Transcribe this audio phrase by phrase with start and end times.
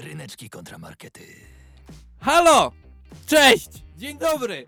[0.00, 1.22] Ryneczki kontramarkety.
[2.20, 2.72] Halo!
[3.26, 3.68] Cześć!
[3.96, 4.66] Dzień dobry!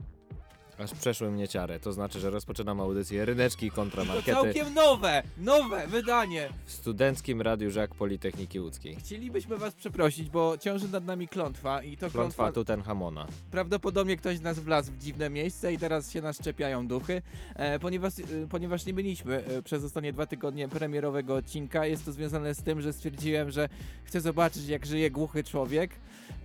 [0.79, 5.23] Aż przeszły mnie ciary, to znaczy, że rozpoczynam audycję Ryneczki kontra To Markety całkiem nowe,
[5.39, 6.49] nowe wydanie.
[6.65, 8.97] w Studenckim Radiu Żak Politechniki Łódzkiej.
[8.97, 13.27] Chcielibyśmy was przeprosić, bo ciąży nad nami klątwa i to klątwa, Klątwa Tutenhamona.
[13.51, 17.23] prawdopodobnie ktoś z nas wlazł w dziwne miejsce i teraz się nas czepiają duchy,
[17.55, 21.87] e, ponieważ, e, ponieważ nie byliśmy e, przez ostatnie dwa tygodnie premierowego odcinka.
[21.87, 23.69] Jest to związane z tym, że stwierdziłem, że
[24.05, 25.91] chcę zobaczyć jak żyje głuchy człowiek.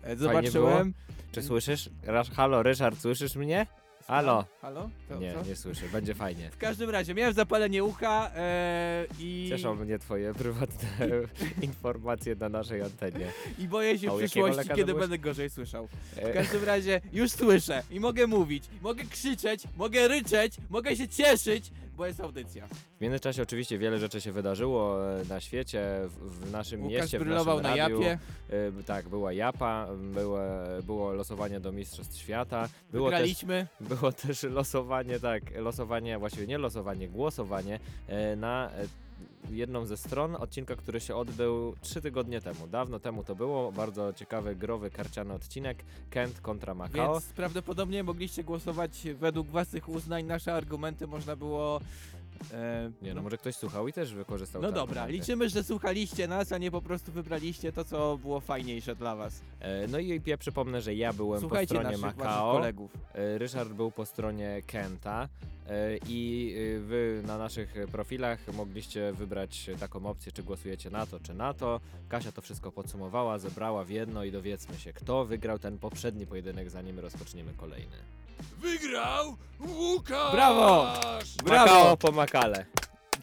[0.04, 0.94] E, Zobaczyłem.
[1.32, 1.90] Czy słyszysz?
[2.36, 3.68] Halo, Ryszard, słyszysz mnie?
[4.08, 4.46] Halo?
[4.62, 4.90] Halo?
[5.10, 5.44] To, Nie, co?
[5.50, 6.50] nie słyszę, będzie fajnie.
[6.52, 9.48] W każdym razie, miałem zapalenie ucha e, i...
[9.50, 10.88] Cieszą mnie twoje prywatne
[11.62, 13.28] informacje na naszej antenie.
[13.60, 15.02] I boję się A u w jakiego przyszłości, lekarza kiedy byłeś?
[15.10, 15.88] będę gorzej słyszał.
[15.88, 21.08] W E, każdym razie już słyszę i mogę mówić, mogę krzyczeć, mogę ryczeć, mogę się
[21.08, 22.68] cieszyć, bo jest audycja.
[22.98, 27.20] W międzyczasie oczywiście wiele rzeczy się wydarzyło e, na świecie, w, w naszym Łukasz mieście,
[27.20, 28.02] w naszym na radiu.
[28.02, 28.20] japie,
[28.80, 30.40] E, Tak, była Japa, było,
[30.84, 33.68] było losowanie do Mistrzostw Świata, było też wygraliśmy.
[33.80, 38.70] Było też losowanie, tak, losowanie, właściwie nie losowanie, głosowanie e, na
[39.52, 42.68] jedną ze stron odcinka, który się odbył trzy tygodnie temu.
[42.68, 47.14] Dawno temu to było, bardzo ciekawy, growy, karciany odcinek, Kent kontra Macao.
[47.14, 50.26] Więc prawdopodobnie mogliście głosować według własnych uznań.
[50.26, 51.80] Nasze argumenty można było.
[52.54, 55.14] E, Nie no, może ktoś słuchał i też wykorzystał no dobra, argumenty.
[55.14, 59.42] liczymy, że słuchaliście nas, a nie po prostu wybraliście to, co było fajniejsze dla was.
[59.60, 62.92] E, No i ja przypomnę, że ja byłem po Słuchajcie stronie naszych Macao, kolegów.
[63.14, 65.30] e, Ryszard był po stronie Kenta
[65.70, 71.20] e, i e, wy na naszych profilach mogliście wybrać taką opcję, czy głosujecie na to,
[71.20, 71.80] czy na to.
[72.10, 76.70] Kasia to wszystko podsumowała, zebrała w jedno i dowiedzmy się, kto wygrał ten poprzedni pojedynek,
[76.70, 77.96] zanim rozpoczniemy kolejny.
[78.62, 80.32] Wygrał Łukasz!
[80.32, 80.88] Brawo!
[81.46, 81.66] Brawo!
[81.74, 82.66] Macao po Makale.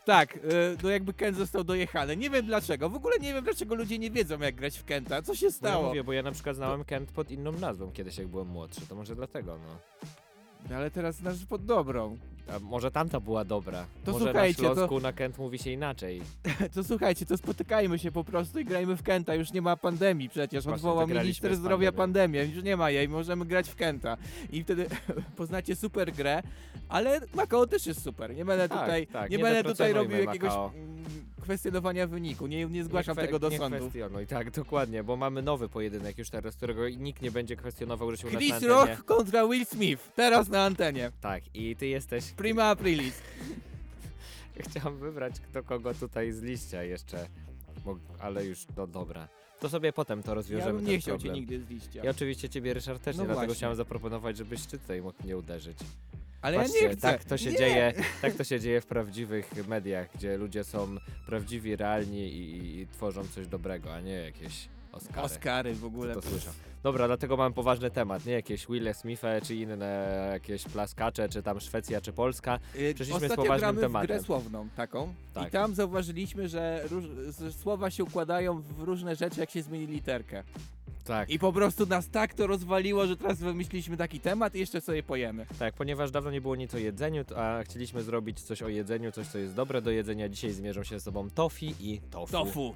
[0.04, 0.38] Tak, e,
[0.82, 2.16] no jakby Kent został dojechany.
[2.16, 2.90] Nie wiem dlaczego.
[2.90, 5.22] W ogóle nie wiem dlaczego ludzie nie wiedzą jak grać w Kenta.
[5.22, 5.88] Co się No ja stało?
[5.88, 8.94] mówię, bo ja na przykład znałem Kent pod inną nazwą kiedyś, jak byłem młodszy, to
[8.94, 9.76] może dlatego, no.
[10.70, 12.18] No Ale teraz znasz pod dobrą.
[12.48, 13.86] A może tamta była dobra.
[14.04, 16.22] To może słuchajcie, na to- na Kent mówi się inaczej.
[16.74, 19.34] To słuchajcie, to spotykajmy się po prostu i grajmy w Kenta.
[19.34, 20.64] Już nie ma pandemii przecież.
[20.64, 22.44] Właśnie, Odwołał minister zdrowia pandemię.
[22.44, 24.16] Już nie ma jej, możemy grać w Kenta.
[24.52, 24.86] I wtedy
[25.36, 26.42] poznacie super grę,
[26.88, 28.34] ale Macao też jest super.
[28.36, 30.72] Nie będę Tak, tutaj, tak, nie nie będę tutaj robił jakiegoś Macao.
[30.74, 31.04] mm,
[31.42, 32.46] kwestionowania wyniku.
[32.46, 33.78] Nie, nie zgłaszam Nie tego do nie sądu.
[33.78, 38.16] kwestionuj, tak, dokładnie, bo mamy nowy pojedynek już teraz, którego nikt nie będzie kwestionował, że
[38.16, 38.72] się u nas na Chris antenie.
[38.74, 40.12] Rock kontra Will Smith.
[40.14, 41.10] Teraz na antenie.
[41.20, 42.33] Tak, i ty jesteś...
[42.36, 43.22] Prima aprilis.
[44.60, 47.26] Chciałem wybrać kto kogo tutaj z liścia jeszcze,
[47.84, 49.28] bo, ale już, no dobra.
[49.60, 51.34] To sobie potem to Ja rozwiążemy bym ten nie chciał cię problem.
[51.40, 52.04] nigdy z liścia.
[52.04, 53.54] I oczywiście ciebie, Ryszard, też No nie, dlatego właśnie.
[53.58, 55.78] chciałem zaproponować, żebyś ty tutaj mógł mnie uderzyć.
[56.42, 57.00] Ale Patrzcie, ja nie chcę.
[57.12, 57.58] tak to się nie.
[57.58, 57.92] dzieje,
[58.22, 60.96] tak to się dzieje w prawdziwych mediach, gdzie ludzie są
[61.26, 65.22] prawdziwi, realni i, i, i tworzą coś dobrego, a nie jakieś Oscary.
[65.22, 66.14] Oscary w ogóle.
[66.14, 66.50] to słyszę.
[66.82, 71.60] Dobra, dlatego mam poważny temat, nie jakieś Wille Smithe, czy inne jakieś plaskacze, czy tam
[71.60, 72.58] Szwecja, czy Polska.
[72.76, 74.06] Y, Przeszliśmy z Ostatnio poważnym gramy w tematem.
[74.06, 75.48] grę słowną taką Tak.
[75.48, 76.84] i tam zauważyliśmy, że,
[77.40, 80.42] że słowa się układają w różne rzeczy, jak się zmieni literkę.
[81.04, 84.80] Tak, I po prostu nas tak to rozwaliło, że teraz wymyśliliśmy taki temat i jeszcze
[84.80, 85.46] sobie pojemy.
[85.58, 89.26] tak, ponieważ dawno nie było nic o jedzeniu, a chcieliśmy zrobić coś o jedzeniu, coś
[89.28, 90.28] co jest dobre do jedzenia.
[90.28, 92.32] Dzisiaj zmierzą się z sobą tofi i tofu.
[92.32, 92.74] Tofu.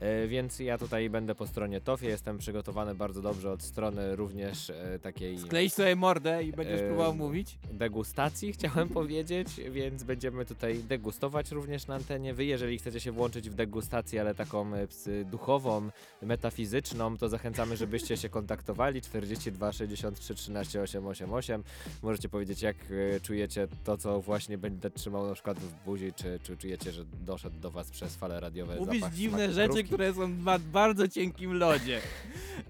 [0.00, 4.70] E, więc ja tutaj będę po stronie tofi, jestem przygotowany bardzo dobrze od strony również
[4.70, 7.58] e, takiej Sklej sobie mordę i będziesz Em, próbował mówić.
[7.72, 12.34] degustacji, chciałem powiedzieć, więc będziemy tutaj degustować również na antenie.
[12.34, 14.86] Wy, jeżeli chcecie się włączyć w degustację, ale taką e,
[15.24, 15.90] duchową,
[16.22, 21.62] metafizyczną, to zachęcamy, żebyście się kontaktowali 42 63 13 888.
[22.02, 22.76] Możecie powiedzieć, jak
[23.16, 27.04] e, czujecie to, co właśnie będę trzymał na przykład w buzi, czy, czy czujecie, że
[27.04, 29.89] doszedł do was przez fale radiowe Mówisz zapach dziwne rzeczy.
[29.90, 32.00] Które są na bardzo cienkim lodzie.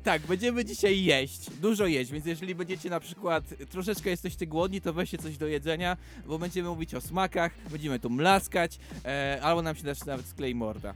[0.04, 4.92] tak, będziemy dzisiaj jeść, dużo jeść, więc jeżeli będziecie na przykład troszeczkę jesteście głodni, to
[4.92, 9.76] weźcie coś do jedzenia, bo będziemy mówić o smakach, będziemy tu mlaskać, e, albo nam
[9.76, 10.94] się też nawet sklei morda.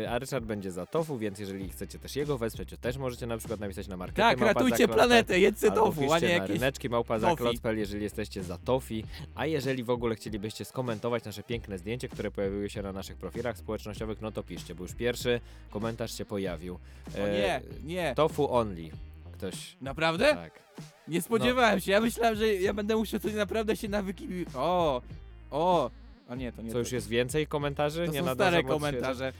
[0.00, 3.26] Yy, a Ryszard będzie za tofu, więc jeżeli chcecie też jego wesprzeć, to też możecie
[3.26, 6.28] na przykład napisać na markecie Tak, małpa ratujcie zaklot.pl, planetę, jedzcie albo tofu, a wpiszcie
[6.28, 6.60] nie na jakieś...
[6.60, 7.30] ryneczki małpa tofi.
[7.30, 9.04] zaklot.pl, jeżeli jesteście za tofi,
[9.34, 13.58] a jeżeli w ogóle chcielibyście skomentować nasze piękne zdjęcie, które pojawiły się na naszych profilach
[13.58, 16.74] społecznościowych, no to piszcie, bo już pierwszy komentarz się pojawił.
[17.14, 17.60] O E, nie,
[17.94, 18.14] nie.
[18.14, 18.90] Tofu only.
[19.32, 19.76] Ktoś.
[19.80, 20.34] Naprawdę?
[20.34, 20.52] Tak.
[21.08, 24.28] Nie spodziewałem się, ja myślałem, że ja będę musiał coś naprawdę się nawyki...
[24.54, 25.02] O,
[25.50, 25.90] o,
[26.28, 28.06] a nie, to nie Co już jest więcej komentarzy?
[28.06, 29.32] To nie są stare komentarze.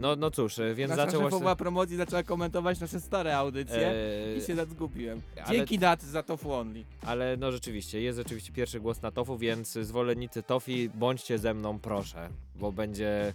[0.00, 1.30] No, no cóż, e, więc Nasza zaczęło się...
[1.30, 3.88] szefowa promocji zaczęła komentować nasze stare audycje.
[3.88, 5.22] e, I się zgubiłem.
[5.44, 6.84] ale- Dzięki dat za tofu only.
[7.06, 11.78] Ale no rzeczywiście, jest rzeczywiście pierwszy głos na tofu, więc zwolennicy tofi, bądźcie ze mną
[11.78, 13.32] proszę, bo będzie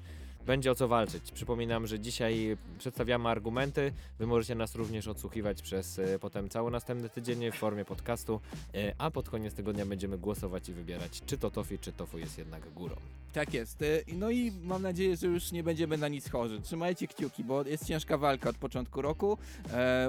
[0.48, 1.32] będzie o co walczyć.
[1.32, 3.92] Przypominam, że dzisiaj przedstawiamy argumenty.
[4.20, 8.40] Wy możecie nas również odsłuchiwać przez e, potem cały następny tydzień w formie podcastu,
[8.76, 12.38] e, a pod koniec tygodnia będziemy głosować i wybierać, czy to tofi, czy tofu jest
[12.38, 12.96] jednak górą.
[13.34, 13.82] Tak jest.
[13.82, 16.62] E, No i mam nadzieję, że już nie będziemy na nic chorzy.
[16.62, 19.38] Trzymajcie kciuki, bo jest ciężka walka od początku roku.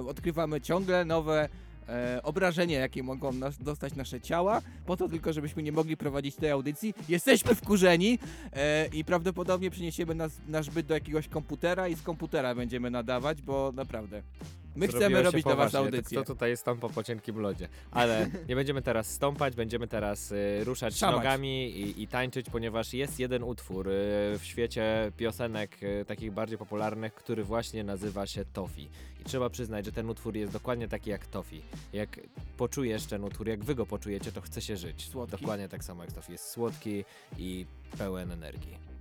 [0.09, 1.49] Odkrywamy ciągle nowe
[1.89, 6.37] e, obrażenia, jakie mogą nas, dostać nasze ciała, po to tylko, żebyśmy nie mogli prowadzić
[6.37, 6.95] tej audycji.
[7.09, 8.19] Jesteśmy wkurzeni
[8.53, 13.43] e, i prawdopodobnie przeniesiemy nas, nasz byt do jakiegoś komputera i z komputera będziemy nadawać,
[13.43, 14.23] bo naprawdę.
[14.77, 16.23] My chcemy robić dla was to audycję.
[16.23, 17.69] Kto tutaj stąpa po cienkim lodzie?
[17.91, 21.17] Ale nie będziemy teraz stąpać, będziemy teraz y, ruszać Szamać.
[21.17, 23.91] nogami i, i tańczyć, ponieważ jest jeden utwór y,
[24.39, 28.89] w świecie piosenek y, takich bardziej popularnych, który właśnie nazywa się Tofi.
[29.21, 31.61] I trzeba przyznać, że ten utwór jest dokładnie taki jak Tofi.
[31.93, 32.21] Jak
[32.57, 35.09] poczujesz ten utwór, jak wy go poczujecie, to chce się żyć.
[35.09, 35.37] Słodki.
[35.37, 36.33] Dokładnie tak samo jak Tofi.
[36.33, 37.05] Jest słodki
[37.39, 37.67] i
[37.99, 38.98] pełen energii.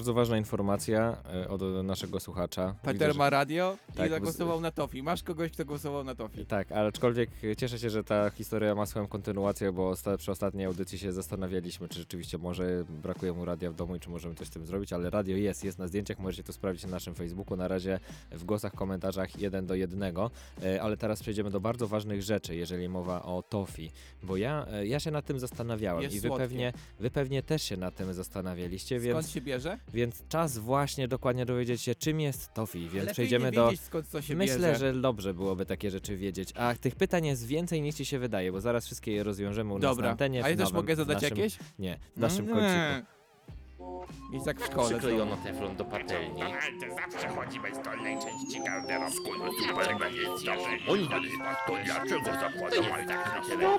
[0.00, 2.74] Bardzo ważna informacja y, od naszego słuchacza.
[2.82, 5.02] Peter Widzę, że- ma radio Tak, i zagłosował na Tofi.
[5.02, 6.46] Masz kogoś, kto głosował na Tofi?
[6.46, 10.66] Tak, ale aczkolwiek cieszę się, że ta historia ma swoją kontynuację, bo osta- przy ostatniej
[10.66, 14.46] audycji się zastanawialiśmy, czy rzeczywiście może brakuje mu radia w domu i czy możemy coś
[14.46, 17.56] z tym zrobić, ale radio jest, jest na zdjęciach, możecie to sprawdzić na naszym Facebooku,
[17.56, 18.00] na razie
[18.32, 20.30] w głosach, komentarzach jeden do jednego,
[20.62, 23.90] e, ale teraz przejdziemy do bardzo ważnych rzeczy, jeżeli mowa o Tofi,
[24.22, 26.44] bo ja, e, ja się nad tym zastanawiałem Jest i wy słodkie.
[26.44, 29.78] pewnie, wy pewnie też się nad tym zastanawialiście, Skąd więc, się bierze?
[29.92, 33.64] Więc czas właśnie dokładnie dowiedzieć się, czym jest Tofi, więc Lepiej przejdziemy nie do...
[33.70, 34.76] wiedzieć, skąd co się Myślę, bierze.
[34.76, 36.52] że dobrze byłoby takie rzeczy wiedzieć.
[36.56, 39.78] A tych pytań jest więcej niż ci się wydaje, bo zaraz wszystkie je rozwiążemy u
[39.78, 40.44] nas na Dobra, antenie.
[40.44, 41.58] a ja w też nowym- mogę w zadać naszym, jakieś?
[41.78, 43.10] Nie, w naszym kończyku.
[44.32, 44.88] Jest jak w szkole.
[44.88, 46.42] Przyklejono teflon do patelni.
[46.80, 49.30] Ty zawsze chodzi bez dolnej części garderobki.
[49.74, 51.08] Dlaczego jest jeżeli Oj,
[51.66, 52.86] to dlaczego zakładasz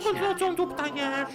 [0.04, 1.30] tak wracam tu pytaniesz?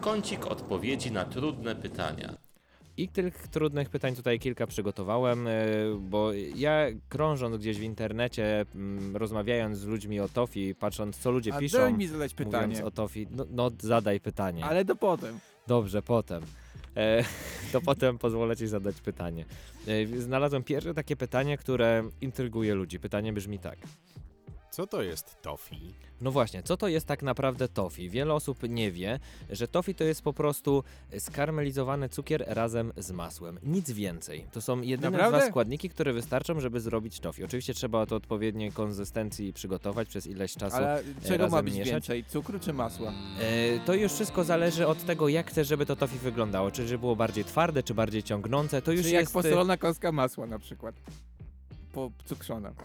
[0.00, 2.34] Kącik odpowiedzi na trudne pytania.
[2.96, 5.52] I tych trudnych pytań tutaj kilka przygotowałem, e,
[6.00, 11.54] bo ja krążąc gdzieś w internecie, mm, rozmawiając z ludźmi o Tofi, patrząc co ludzie
[11.54, 12.84] A piszą, daj mi zadać pytanie.
[12.84, 14.64] o Tofi, no, no zadaj pytanie.
[14.64, 15.38] Ale to potem.
[15.66, 16.42] Dobrze, potem.
[16.96, 17.24] E,
[17.72, 19.44] to potem pozwolę ci zadać pytanie.
[19.86, 23.00] E, znalazłem pierwsze takie pytanie, które intryguje ludzi.
[23.00, 23.78] Pytanie brzmi tak.
[24.74, 25.94] Co to jest tofi?
[26.20, 28.10] No właśnie, co to jest tak naprawdę tofi?
[28.10, 30.84] Wiele osób nie wie, że tofi to jest po prostu
[31.18, 33.58] skarmelizowany cukier razem z masłem.
[33.62, 34.46] Nic więcej.
[34.52, 35.38] To są jedyne Naprawdę?
[35.38, 37.44] dwa składniki, które wystarczą, żeby zrobić tofi.
[37.44, 40.76] Oczywiście trzeba to odpowiedniej konsystencji przygotować przez ileś czasu.
[40.76, 41.92] Ale czego ma być mieszać?
[41.92, 42.24] więcej?
[42.24, 43.12] Cukru czy masła?
[43.40, 46.70] E, to już wszystko zależy od tego, jak chcesz, żeby to tofi wyglądało.
[46.70, 48.82] Czy żeby było bardziej twarde, czy bardziej ciągnące.
[48.82, 49.36] To już Czy jak jest...
[49.36, 50.94] e, posolona kostka masła na przykład.
[51.94, 52.72] Pocukrzona.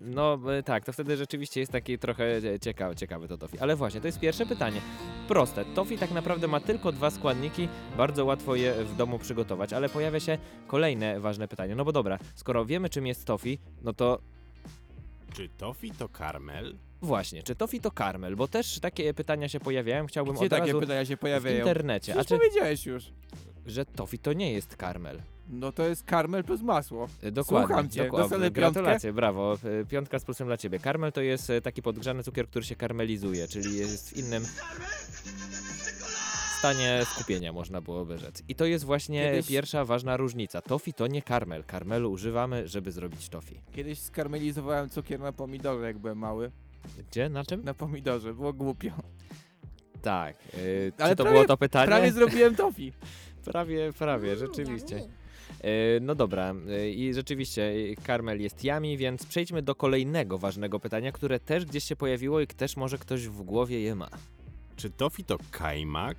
[0.00, 2.24] No e, tak, to wtedy rzeczywiście jest taki trochę
[2.60, 3.58] ciekawy, ciekawy to tofi.
[3.58, 4.80] Ale właśnie, to jest pierwsze pytanie.
[5.28, 5.64] Proste.
[5.64, 10.20] Tofi tak naprawdę ma tylko dwa składniki, bardzo łatwo je w domu przygotować, ale pojawia
[10.20, 11.74] się kolejne ważne pytanie.
[11.74, 14.18] No bo dobra, skoro wiemy czym jest tofi, no to
[15.34, 16.76] Czy tofi to karmel?
[17.02, 18.36] właśnie, czy tofi to karmel?
[18.36, 21.58] Bo też takie pytania się pojawiają, chciałbym Gdzie od takie razu pytania się w pojawiają?
[21.58, 22.18] internecie.
[22.20, 23.04] A czy, powiedziałeś już.
[23.66, 25.20] że tofi to nie jest karmel?
[25.48, 27.08] No to jest karmel plus masło.
[27.22, 27.66] E, Dokładnie.
[27.68, 28.04] Słucham cię.
[28.04, 28.50] dokładnie.
[28.50, 29.58] Gratulacje, brawo.
[29.80, 30.78] E, Piątka z plusem dla ciebie.
[30.78, 34.42] Karmel to jest e, taki podgrzany cukier, który się karmelizuje, czyli jest w innym
[36.58, 38.42] stanie skupienia, można byłoby rzec.
[38.48, 40.60] I to jest właśnie Kiedyś- pierwsza ważna różnica.
[40.62, 41.64] Tofi to nie karmel.
[41.64, 43.60] Karmelu używamy, żeby zrobić tofi.
[43.72, 46.50] Kiedyś skarmelizowałem cukier na pomidorze, jak byłem mały.
[47.10, 47.28] Gdzie?
[47.28, 47.64] Na czym?
[47.64, 48.90] Na pomidorze, było głupio.
[50.02, 50.36] Tak.
[50.36, 50.58] e,
[50.98, 51.86] Ale czy to prawie- było to pytanie?
[51.86, 52.92] Prawie zrobiłem tofi.
[53.52, 55.08] prawie, prawie, rzeczywiście.
[55.60, 60.80] E, No dobra, e, i rzeczywiście e, karmel jest yummy, więc przejdźmy do kolejnego ważnego
[60.80, 64.08] pytania, które też gdzieś się pojawiło i też może ktoś w głowie je ma.
[64.76, 66.16] Czy tofi to kajmak?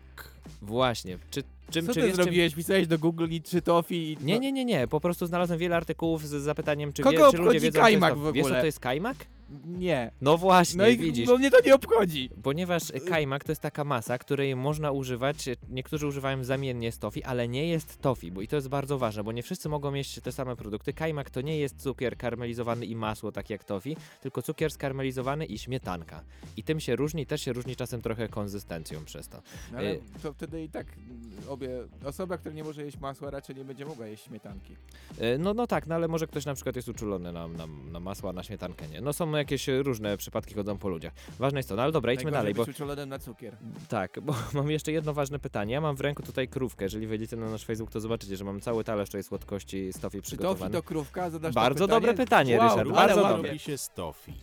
[0.62, 2.24] Właśnie, czy, czym, Co czy ty wiesz, czym...
[2.24, 2.56] zrobiłeś?
[2.56, 4.18] Pisałeś do Google i czy tofi i...
[4.25, 7.38] Nie, nie, nie, nie, po prostu znalazłem wiele artykułów z zapytaniem, czy, Kogo wie, czy
[7.38, 8.60] ludzie obchodzi wiedzą, co jest kajmak to- w Wiesz, co ogóle?
[8.60, 9.18] to jest kajmak?
[9.65, 10.12] Nie.
[10.22, 11.27] No właśnie, No i widzisz.
[11.27, 12.29] no mnie to nie obchodzi.
[12.43, 17.48] Ponieważ kajmak to jest taka masa, której można używać, niektórzy używają zamiennie z tofi, ale
[17.48, 20.31] nie jest tofi, bo i to jest bardzo ważne, bo nie wszyscy mogą jeść te
[20.31, 20.93] same produkty.
[20.93, 25.57] Kajmak to nie jest cukier karmelizowany i masło, tak jak tofi, tylko cukier skarmelizowany i
[25.57, 26.24] śmietanka.
[26.57, 29.41] I tym się różni, też się różni czasem trochę konsystencją przez to.
[29.72, 31.69] No, ale Y- to wtedy i tak mm, obie...
[32.05, 34.75] Osoba, która nie może jeść masła, raczej nie będzie mogła jeść śmietanki.
[35.19, 38.00] E, No, no tak, no ale może ktoś na przykład jest uczulony na, na, na
[38.00, 39.01] masło, a na śmietankę nie.
[39.01, 41.14] No są jakieś e, różne przypadki, chodzą po ludziach.
[41.40, 42.66] Ważne jest to, no ale dobra, idźmy dalej, bo
[43.06, 43.58] na cukier.
[43.90, 45.74] Tak, bo mam jeszcze jedno ważne pytanie.
[45.74, 46.86] Ja mam w ręku tutaj krówkę.
[46.86, 50.18] Jeżeli wejdziecie na nasz Facebook, to zobaczycie, że mam cały talerz tutaj słodkości z tofi
[50.18, 50.72] Czy tofi przygotowany.
[50.74, 51.30] to krówka?
[51.30, 52.02] Zadasz Bardzo to pytanie?
[52.02, 53.36] dobre pytanie, wow, Ryszard, ale bardzo ładnie.
[53.38, 53.50] dobre.
[53.50, 54.34] robi się z tofi?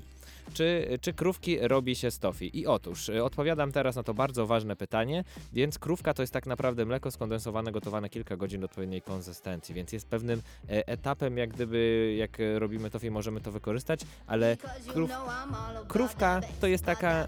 [0.55, 2.59] Czy, czy krówki robi się z tofi?
[2.59, 6.47] I otóż, y, odpowiadam teraz na to bardzo ważne pytanie, więc krówka to jest tak
[6.47, 11.51] naprawdę mleko skondensowane, gotowane kilka godzin do odpowiedniej konsystencji, więc jest pewnym e, etapem, jak
[11.51, 15.11] gdyby, jak e, robimy tofi, możemy to wykorzystać, ale krów,
[15.89, 17.27] krówka to jest taka...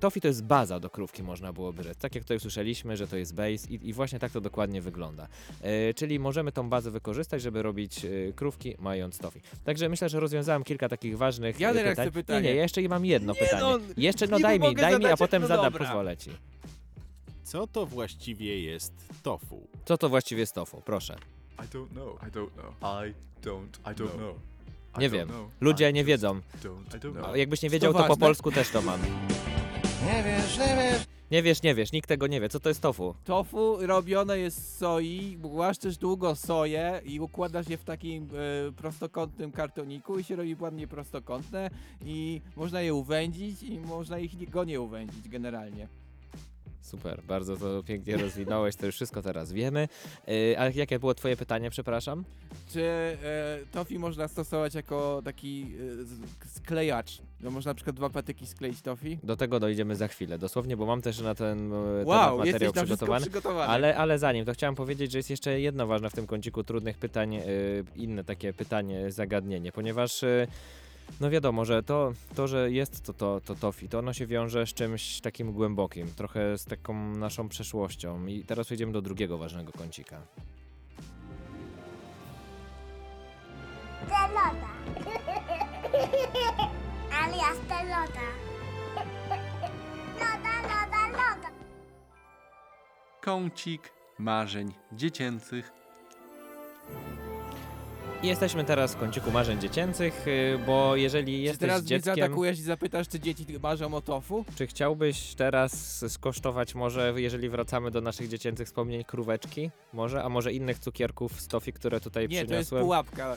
[0.00, 1.98] Tofi to jest baza do krówki, można byłoby rzec.
[1.98, 5.28] Tak jak tutaj usłyszeliśmy, że to jest base i, i właśnie tak to dokładnie wygląda.
[5.62, 9.40] E, czyli możemy tą bazę wykorzystać, żeby robić e, krówki mając tofi.
[9.64, 12.06] Także myślę, że rozwiązałem kilka takich ważnych Ja teraz pytań.
[12.06, 12.40] chcę pytanie.
[12.42, 13.62] Nie, nie, ja jeszcze mam jedno Nie, pytanie.
[13.62, 15.86] no, jeszcze, no niby daj mi, mogę daj mi, a zadać, potem no zadam, dobra.
[15.86, 16.30] pozwolę ci.
[17.44, 19.68] Co to właściwie jest tofu?
[19.84, 20.82] Co to właściwie jest tofu?
[20.84, 21.16] Proszę.
[21.58, 22.22] I don't know.
[22.22, 22.74] I don't know.
[22.82, 23.14] I
[23.46, 23.92] don't.
[23.92, 24.36] I don't know.
[24.96, 25.28] I Nie don't wiem.
[25.28, 25.50] know.
[25.60, 26.40] Ludzie I nie wiedzą.
[26.62, 26.96] Don't.
[26.96, 27.36] I don't A know.
[27.36, 28.20] Jakbyś nie wiedział, to po ważne?
[28.26, 29.00] polsku też to mam.
[30.08, 31.04] Nie wiesz, nie wiesz.
[31.30, 32.48] Nie wiesz, nie wiesz, nikt tego nie wie.
[32.48, 33.14] Co to jest tofu?
[33.24, 38.28] Tofu robione jest z soi, głaszczesz długo soję i układasz je w takim
[38.68, 41.70] e, prostokątnym kartoniku i się robi ładnie prostokątne
[42.04, 45.88] i można je uwędzić i można ich nie- go nie uwędzić generalnie.
[46.80, 49.88] Super, bardzo to pięknie rozwinąłeś, to już wszystko teraz wiemy.
[50.26, 52.24] Yy, a jakie było twoje pytanie, przepraszam?
[52.72, 53.16] Czy e,
[53.72, 55.66] tofi można stosować jako taki
[56.44, 57.18] e, sklejacz?
[57.40, 59.18] No można na przykład dwa patyki skleić tofi?
[59.22, 63.20] Do tego dojdziemy za chwilę, dosłownie, bo mam też na ten e, Wow, materiał przygotowany.
[63.20, 63.72] przygotowany.
[63.72, 66.98] Ale, ale zanim, to chciałem powiedzieć, że jest jeszcze jedno ważne w tym kąciku trudnych
[66.98, 67.42] pytań, yy,
[67.96, 70.46] inne takie pytanie, zagadnienie, ponieważ yy,
[71.20, 74.66] no wiadomo, że to, to że jest to, to, to tofi, to ono się wiąże
[74.66, 78.26] z czymś takim głębokim, trochę z taką naszą przeszłością.
[78.26, 80.22] I teraz przejdziemy do drugiego ważnego kącika.
[84.08, 84.68] Pelota.
[87.22, 88.28] Alias pelota.
[90.14, 91.50] Loda, loda, loda.
[93.20, 95.77] Kącik marzeń dziecięcych.
[98.22, 102.14] Jesteśmy teraz w kąciku marzeń dziecięcych, yy, bo jeżeli Czy jesteś teraz mnie dzieckiem...
[102.16, 104.44] zaatakujesz i zapytasz, czy dzieci marzą o tofu?
[104.56, 109.70] Czy chciałbyś teraz skosztować może, jeżeli wracamy do naszych dziecięcych wspomnień, króweczki?
[109.92, 110.22] Może?
[110.24, 112.82] A może innych cukierków z tofi, które tutaj Nie, to jest przyniosłem?
[112.82, 113.36] pułapka.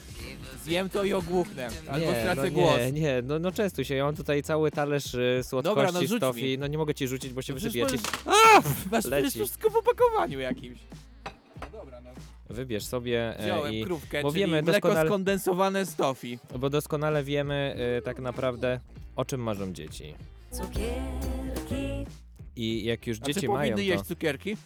[0.64, 1.68] Zjem to i ogłuchnę.
[1.90, 2.78] Albo nie, stracę no głos.
[2.78, 3.94] Nie, nie, no, no częstuj się.
[3.94, 6.42] Ja mam tutaj cały talerz y, słodkości Dobra, no z tofi.
[6.44, 6.58] mi.
[6.58, 7.98] No nie mogę ci rzucić, bo się No przecież wysypie.
[8.02, 8.04] Ci...
[8.26, 10.78] możesz- Masz przecież wszystko w opakowaniu jakimś.
[12.52, 13.84] Wybierz sobie e, Wziąłem i...
[13.84, 16.38] krówkę, bo czyli wiemy mleko doskonale- skondensowane z tofi.
[16.58, 18.80] Bo doskonale wiemy y, tak naprawdę,
[19.16, 20.14] o czym marzą dzieci.
[22.56, 23.96] I jak już A dzieci czy mają powinny to...
[23.98, 24.56] jeść cukierki?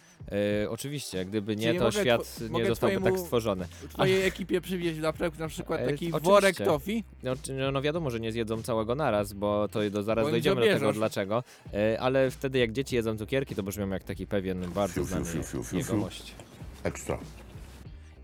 [0.63, 3.67] y, oczywiście, gdyby nie, Czyli to mogę świat two- nie mogę zostałby tak twojemu- stworzony.
[3.89, 6.19] Twojej ekipie przywieźć na, przykład- na przykład E, taki oczywiście.
[6.31, 7.03] worek tofi?
[7.23, 10.29] No, czy- no, no wiadomo, że nie zjedzą całego naraz, bo to do, zaraz Bo
[10.29, 10.97] im dojdziemy do tego zabierzesz.
[10.97, 11.43] dlaczego.
[11.73, 15.07] E, ale wtedy jak dzieci jedzą cukierki, to brzmią jak taki pewien bardzo Fiu, fiu,
[15.07, 16.35] znany fiu, fiu, fiu, jegomość.
[16.83, 17.19] Ekstra.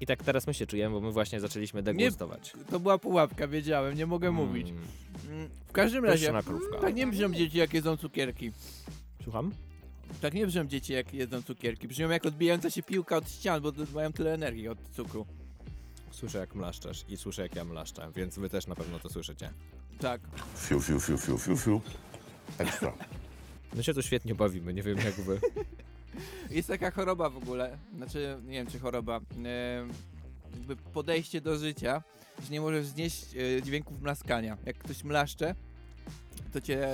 [0.03, 2.53] I tak teraz my się czujemy, bo my właśnie zaczęliśmy degustować.
[2.69, 4.69] To była pułapka, wiedziałem, nie mogę mówić.
[4.69, 4.83] Mm,
[5.29, 6.79] Mm, W każdym razie, krówka.
[6.81, 8.51] tak nie brzmią dzieci jak jedzą cukierki.
[9.23, 9.51] Słucham?
[10.21, 11.87] Tak nie brzmią dzieci jak jedzą cukierki.
[11.87, 15.25] Brzmią jak odbijająca się piłka od ścian, bo mają tyle energii od cukru.
[16.11, 19.49] Słyszę jak mlaszczesz i słyszę jak ja mlaszczę, więc wy też na pewno to słyszycie.
[19.99, 20.21] Tak.
[20.57, 21.81] Fiu, fiu, fiu, fiu, fiu, fiu.
[22.57, 22.93] Ekstra.
[23.75, 25.39] My się tu świetnie bawimy, nie wiem jak wy.
[26.51, 29.87] Jest taka choroba w ogóle, znaczy nie wiem czy choroba, e,
[30.57, 32.03] jakby podejście do życia,
[32.43, 34.57] że nie możesz znieść e, dźwięków mlaskania.
[34.65, 35.55] Jak ktoś mlaszcze,
[36.53, 36.87] to cię,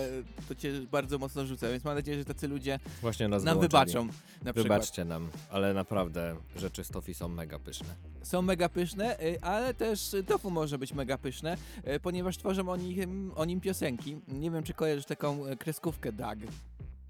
[0.48, 3.70] to cię bardzo mocno rzuca, więc mam nadzieję, że tacy ludzie Właśnie nas nam wyłączyli.
[3.70, 4.06] wybaczą.
[4.44, 4.64] Na przykład.
[4.64, 7.96] Wybaczcie nam, ale naprawdę rzeczy z tofi są mega pyszne.
[8.24, 12.76] Są mega pyszne, e, ale też tofu może być mega pyszne, e, ponieważ tworzą o
[12.78, 14.18] nim, o nim piosenki.
[14.28, 16.40] Nie wiem czy kojarzysz taką kreskówkę Dag.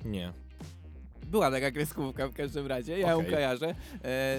[0.05, 0.33] Nie.
[1.29, 3.31] Była taka kreskówka w każdym razie, ja ją Okej.
[3.31, 3.75] kojarzę, e,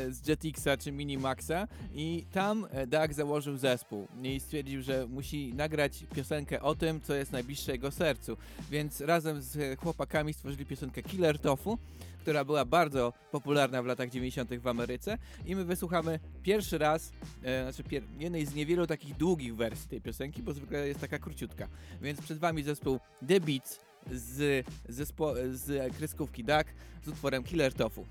[0.09, 6.05] z Jetixa czy Minimaxa i tam e, Doug założył zespół i stwierdził, że musi nagrać
[6.15, 8.37] piosenkę o tym, co jest najbliższe jego sercu,
[8.71, 11.79] więc razem z chłopakami stworzyli piosenkę Killer Tofu,
[12.21, 14.51] która była bardzo popularna w latach 90.
[14.59, 19.57] w Ameryce i my wysłuchamy pierwszy raz, e, znaczy pier- jednej z niewielu takich długich
[19.57, 21.69] wersji tej piosenki, bo zwykle jest taka króciutka.
[22.03, 26.65] Więc przed wami zespół The Beats z, zespo- z kreskówki Duck
[27.05, 28.07] z utworem Killer Tofu.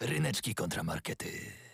[0.00, 1.67] Ryneczki kontra markety.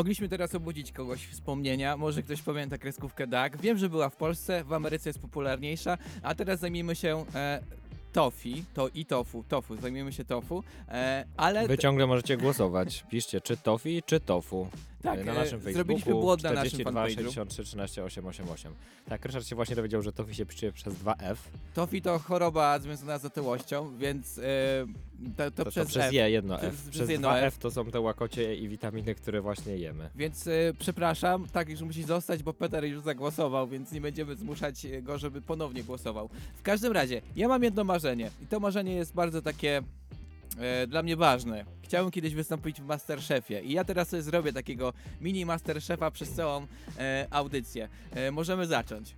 [0.00, 3.62] Mogliśmy teraz obudzić kogoś wspomnienia, może ktoś pamięta kreskówkę Duck.
[3.62, 7.60] Wiem, że była w Polsce, w Ameryce jest popularniejsza, a teraz zajmiemy się e,
[8.12, 13.04] tofi, to i tofu, tofu, zajmiemy się tofu, e, ale Wy ciągle możecie głosować.
[13.10, 14.68] Piszcie czy tofi, czy tofu.
[15.02, 15.72] Tak, na e, naszym Facebooku.
[15.72, 17.24] zrobiliśmy błąd na naszym 42 fanpage'u.
[17.24, 18.72] 63 13 888.
[19.08, 21.36] Tak, Ryszard się właśnie dowiedział, że tofi się pisze przez 2F.
[21.74, 24.42] Tofi to choroba związana z otyłością, więc e,
[25.36, 26.12] to, to, To, przez, to przez F.
[26.12, 26.74] je jedno F.
[26.74, 27.58] przez Przez jedno 2F F.
[27.58, 30.10] to są te łakocie i witaminy, które właśnie jemy.
[30.16, 34.86] Więc e, przepraszam, tak już musi zostać, bo Peter już zagłosował, więc nie będziemy zmuszać
[35.02, 36.28] go, żeby ponownie głosował.
[36.56, 39.82] W każdym razie, ja mam jedno marzenie i to marzenie jest bardzo takie
[40.60, 41.64] e, dla mnie ważne.
[41.82, 46.66] Chciałem kiedyś wystąpić w Masterchefie i ja teraz sobie zrobię takiego mini Masterchefa przez całą
[46.98, 47.88] e, audycję.
[48.14, 49.16] E, możemy zacząć.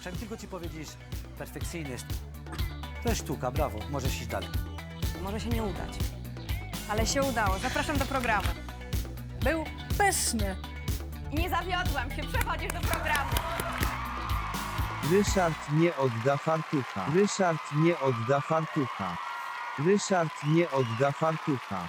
[0.00, 0.88] Chciałem tylko ci powiedzieć,
[1.38, 2.06] perfekcyjny jest.
[3.02, 4.48] To jest sztuka, brawo, możesz iść dalej.
[5.22, 5.98] Może się nie udać.
[6.88, 7.58] Ale się udało.
[7.58, 8.48] Zapraszam do programu.
[9.44, 9.64] Był
[9.98, 10.56] pyszny.
[11.32, 12.22] I nie zawiodłam się.
[12.22, 13.30] Przechodzisz do programu.
[15.10, 17.06] Ryszard nie odda fartucha.
[17.14, 19.31] Ryszard nie odda fartucha.
[19.78, 21.88] Ryszard nie odda fartucha.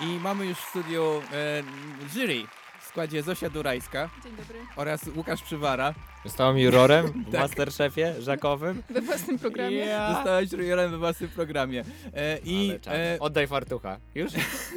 [0.00, 1.62] I mamy już w studiu e,
[2.08, 2.46] jury
[2.80, 4.66] w składzie Zosia Durajska Dzień dobry.
[4.76, 5.94] oraz Łukasz Przywara.
[6.26, 7.40] Zostałem jurorem w Tak.
[7.40, 8.82] Masterchefie żakowym.
[8.90, 9.86] We własnym programie.
[10.14, 11.84] Zostałeś jurorem we własnym programie.
[12.14, 13.98] E, I e, Oddaj fartucha.
[14.14, 14.32] Już?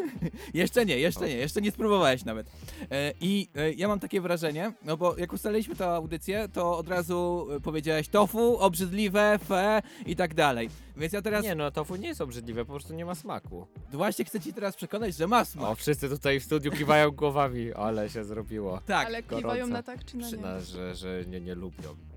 [0.54, 2.48] jeszcze nie, jeszcze nie, jeszcze nie spróbowałeś nawet.
[2.92, 6.88] E, I e, ja mam takie wrażenie, no bo jak ustaliliśmy tę audycję, to od
[6.90, 10.70] razu e, powiedziałeś tofu, obrzydliwe, fe i tak dalej.
[10.98, 13.68] Więc ja teraz Nie no, tofu nie jest obrzydliwe, po prostu nie ma smaku.
[13.92, 15.66] właśnie chcę ci teraz przekonać, że ma smak.
[15.70, 18.82] O, wszyscy tutaj w studiu kiwają głowami, ale się zrobiło.
[18.86, 19.42] tak, Ale gorąco.
[19.48, 20.38] kiwają na tak czy na nie?
[20.38, 22.09] nas, że, że nie, nie lubią.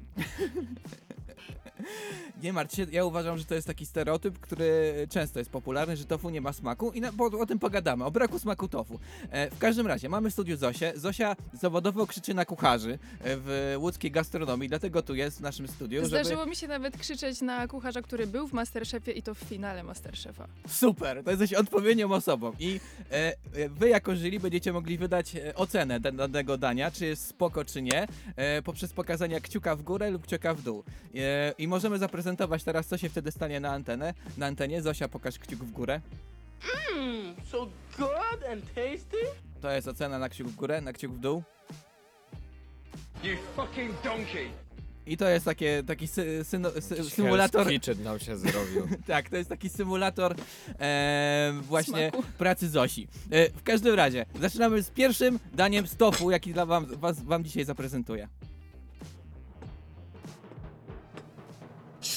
[2.42, 6.04] Nie martw się, ja uważam, że to jest taki stereotyp, który często jest popularny, że
[6.04, 9.00] tofu nie ma smaku i na, bo, o tym pogadamy, o braku smaku tofu.
[9.30, 10.92] E, w każdym razie, mamy w studiu Zosię.
[10.96, 16.04] Zosia zawodowo krzyczy na kucharzy e, w łódzkiej gastronomii, dlatego tu jest w naszym studiu,
[16.04, 16.24] żeby...
[16.24, 19.82] Zdarzyło mi się nawet krzyczeć na kucharza, który był w Masterchefie i to w finale
[19.82, 20.48] Masterchefa.
[20.68, 25.54] Super, to jesteś odpowiednią osobą i e, e, wy jako jury będziecie mogli wydać e,
[25.54, 30.01] ocenę dan- danego dania, czy jest spoko, czy nie, e, poprzez pokazania kciuka w górę
[30.10, 30.84] lub kciuka w dół.
[31.14, 34.14] E, I możemy zaprezentować teraz, co się wtedy stanie na antenę.
[34.38, 36.00] Na antenie, Zosia, pokaż kciuk w górę.
[37.50, 37.66] So
[37.98, 39.16] good and tasty.
[39.60, 41.42] To jest ocena na kciuk w górę, na kciuk w dół.
[43.24, 44.50] You fucking donkey!
[45.06, 48.88] I to jest takie, taki sy, syno, sy, symulator, Kitchen nam się zrobił.
[49.06, 50.34] tak, to jest taki symulator
[50.80, 52.28] e, właśnie Smaku.
[52.38, 53.08] pracy Zosi.
[53.30, 57.44] E, w każdym razie, zaczynamy z pierwszym daniem z tofu, jaki dla wam, was, wam
[57.44, 58.28] dzisiaj zaprezentuję.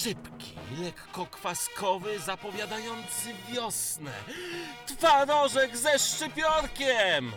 [0.05, 4.11] Szybki, lekko kwaskowy, zapowiadający wiosnę.
[4.87, 7.31] Twarożek ze szczypiorkiem!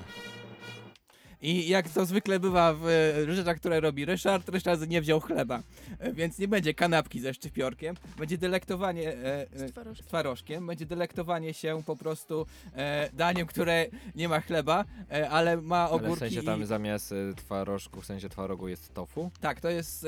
[1.42, 5.62] I jak to zwykle bywa w e, rzeczach, które robi Ryszard, Ryszard nie wziął chleba,
[5.98, 10.06] e, więc nie będzie kanapki ze szczypiorkiem, będzie delektowanie e, e, Z twarożkiem.
[10.06, 12.46] twarożkiem, będzie delektowanie się po prostu
[12.76, 14.84] e, daniem, które nie ma chleba,
[15.30, 16.66] ale ma Ale w ogórki sensie tam i...
[16.66, 19.30] zamiast twarożku, w sensie twarogu jest tofu.
[19.40, 20.06] Tak, to jest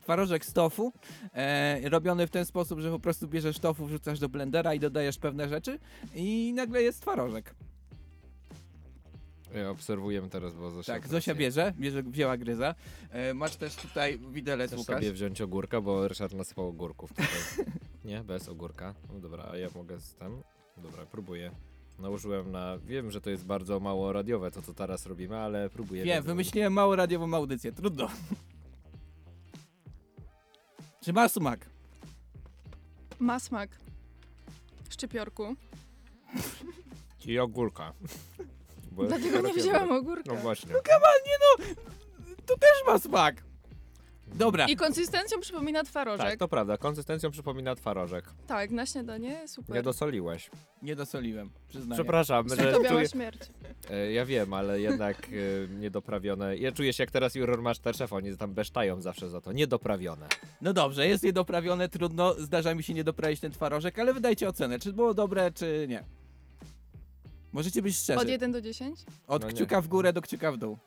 [0.00, 0.92] twarożek z tofu,
[1.84, 5.48] robiony w ten sposób, że po prostu bierzesz tofu, wrzucasz do blendera i dodajesz pewne
[5.48, 5.78] rzeczy
[6.14, 7.54] i nagle jest twarożek.
[9.70, 10.92] Obserwujemy teraz, bo Zosia...
[10.92, 12.74] Tak, Zosia bierze, bierze wzięła gryza.
[13.10, 14.96] E, masz też tutaj widelec, Chcesz Łukasz.
[14.96, 17.26] sobie wziąć ogórka, bo Ryszard nasypał ogórków tutaj.
[18.04, 18.94] Nie, bez ogórka.
[19.12, 20.42] No dobra, a ja mogę z tym?
[20.76, 21.50] Dobra, próbuję.
[21.98, 22.78] Nałożyłem na...
[22.78, 26.04] Wiem, że to jest bardzo mało radiowe to, co teraz robimy, ale próbuję.
[26.04, 28.08] Wiem, bez- wymyśliłem mało radiową audycję, trudno.
[31.04, 31.66] Czy ma smak?
[33.18, 33.70] Ma smak.
[34.90, 35.54] Szczypiorku.
[37.26, 37.92] I ogórka.
[38.92, 40.34] Bo Dlatego nie wzięłam ogórka.
[40.34, 40.74] No właśnie.
[42.46, 43.42] to też ma smak.
[44.34, 46.38] Dobra, I konsystencją przypomina Tak, twarożek.
[46.38, 46.76] to prawda.
[46.76, 48.24] Konsystencją przypomina twarożek.
[48.46, 49.76] Tak, na śniadanie super.
[49.76, 50.50] Nie dosoliłeś.
[50.82, 51.94] nie dosoliłem, przyznaję.
[52.02, 53.08] Przepraszam, To że biała czuję...
[53.08, 53.40] śmierć.
[53.90, 56.56] E, Ja wiem, ale jednak e, niedoprawione.
[56.56, 59.52] Ja czuję się jak teraz Juror Masterchef, oni tam besztają zawsze za to.
[59.52, 60.26] Niedoprawione.
[60.60, 64.78] No dobrze, jest niedoprawione, trudno, zdarza mi się nie doprawić ten twarożek, ale wydajcie ocenę,
[64.78, 66.04] czy było dobre, czy nie.
[67.52, 68.20] Możecie być szczerzy.
[68.20, 69.00] Od 1 do 10?
[69.26, 69.54] Od No nie.
[69.54, 70.78] kciuka w górę do kciuka w dół.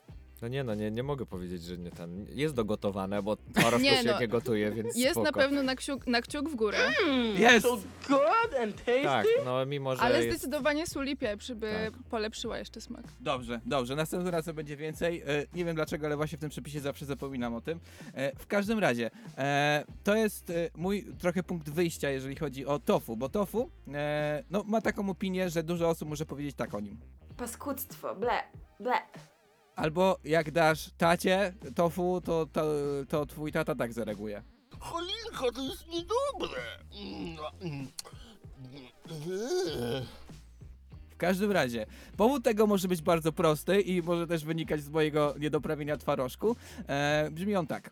[0.45, 2.25] No nie, no nie, nie mogę powiedzieć, że nie ten.
[2.29, 4.19] Jest dogotowane, bo twarożku Nie, się no.
[4.19, 5.25] nie gotuje, więc Jest spoko.
[5.25, 6.77] na pewno na kciuk, na kciuk w górę,
[7.37, 7.67] Jest!
[9.03, 10.37] Tak, no mimo, że ale jest...
[10.37, 12.03] zdecydowanie sól i pieprz by Tak.
[12.09, 13.03] polepszyła jeszcze smak.
[13.19, 15.21] Dobrze, dobrze, następnym razem będzie więcej.
[15.21, 17.79] E, nie wiem dlaczego, ale właśnie w tym przepisie zawsze zapominam o tym.
[18.13, 22.79] E, w każdym razie, e, to jest e, mój trochę punkt wyjścia, jeżeli chodzi o
[22.79, 26.79] tofu, bo tofu e, no, ma taką opinię, że dużo osób może powiedzieć tak o
[26.79, 26.97] nim.
[27.37, 28.43] Paskudztwo, ble,
[28.79, 28.93] ble.
[29.75, 32.65] Albo jak dasz tacie tofu, to, to,
[33.09, 34.43] to twój tata tak zareaguje.
[34.79, 36.61] Cholinka, to jest niedobre.
[41.09, 41.85] W każdym razie,
[42.17, 46.55] powód tego może być bardzo prosty i może też wynikać z mojego niedoprawienia twarożku.
[46.87, 47.91] E, brzmi on tak.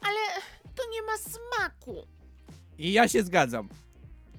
[0.00, 0.42] Ale
[0.74, 2.06] to nie ma smaku.
[2.78, 3.68] I ja się zgadzam.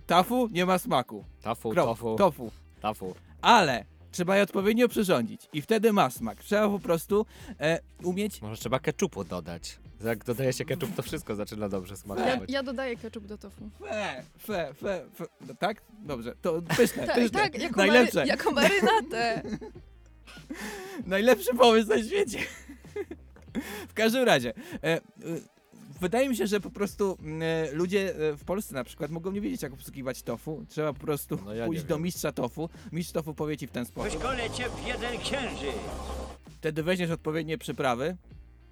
[0.08, 1.26] Tafu nie ma smaku.
[1.42, 2.52] Tafu, Krop, tofu, tofu.
[2.82, 3.16] tafu.
[3.42, 6.44] Ale trzeba je odpowiednio przyrządzić i wtedy ma smak.
[6.44, 7.26] Trzeba po prostu
[7.60, 8.42] e, umieć.
[8.42, 9.80] Może trzeba keczupu dodać.
[10.06, 12.50] Jak dodaje się keczup, to wszystko zaczyna dobrze Ja, smakować.
[12.52, 13.70] ja dodaję ketchup do tofu.
[13.80, 15.26] Fe, fe, fe, fe.
[15.48, 15.82] No, tak?
[16.00, 17.40] Dobrze, to pyszne, Tak, pyszne.
[17.40, 18.18] tak, jako, Najlepsze.
[18.20, 19.42] Mary, jako marynatę.
[21.06, 22.40] Najlepszy pomysł na świecie.
[23.90, 25.02] w każdym razie, e, e,
[26.04, 29.32] wydaje mi się, że po prostu mm, e, ludzie e, w Polsce na przykład mogą
[29.32, 30.66] nie wiedzieć, jak obsługiwać tofu.
[30.70, 32.04] Trzeba po prostu No ja nie pójść do wiem.
[32.04, 32.70] mistrza tofu.
[32.92, 34.12] Mistrz tofu powie ci w ten sposób.
[34.12, 35.76] Wyszkolę cię w jeden księżyc.
[36.58, 38.18] Wtedy weźmiesz odpowiednie przyprawy.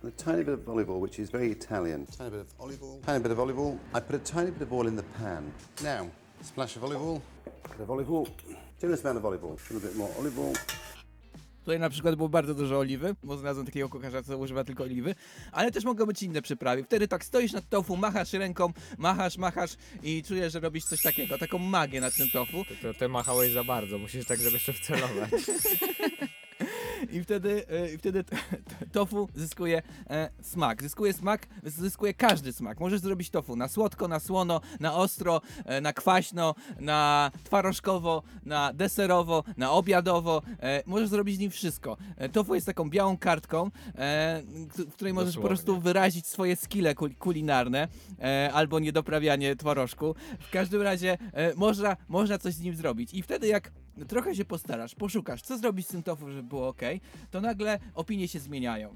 [0.08, 2.06] A tiny bit of olive oil, which is very Italian.
[2.06, 3.00] Tiny bit of olive oil.
[3.06, 3.78] Tiny bit of olive oil.
[3.98, 5.44] I put a tiny bit of oil in the pan.
[5.84, 6.08] Now,
[6.41, 7.22] splash of olive oil.
[7.72, 8.28] Bit of olive oil.
[8.82, 9.58] Generous amount of olive oil.
[9.70, 10.54] A little bit more olive oil.
[11.62, 15.15] Tutaj na przykład było bardzo dużo oliwy, bo znalazłem takiego kucharza, co używa tylko oliwy,
[15.52, 16.84] ale też mogą być inne przyprawy.
[16.84, 19.71] Wtedy tak stoisz nad tofu, machasz ręką, machasz, machasz
[20.04, 22.65] i czujesz, że robisz coś takiego, taką magię nad tym tofu.
[22.82, 25.32] To, ty machałeś za bardzo, musisz tak, żeby jeszcze wcelować.
[27.12, 28.24] I wtedy, e, i wtedy
[28.92, 30.82] tofu zyskuje e, smak.
[30.82, 32.80] Zyskuje smak, zyskuje każdy smak.
[32.80, 38.74] Możesz zrobić tofu na słodko, na słono, na ostro, e, na kwaśno, na twarożkowo, na
[38.74, 40.42] deserowo, na obiadowo.
[40.86, 41.98] Możesz zrobić z nim wszystko.
[42.32, 43.72] Tofu jest taką białą kartką,
[44.78, 45.48] w której możesz po Dosłownie.
[45.48, 47.88] prostu wyrazić swoje skille kul- kulinarne
[48.54, 50.16] albo niedoprawianie twarożku.
[50.40, 51.18] W każdym razie
[51.56, 53.14] można, można coś z nim zrobić.
[53.14, 53.72] I wtedy jak
[54.06, 56.82] trochę się postarasz, poszukasz, co zrobić z tym tofu, żeby było ok,
[57.32, 58.96] to nagle opinie się zmieniają.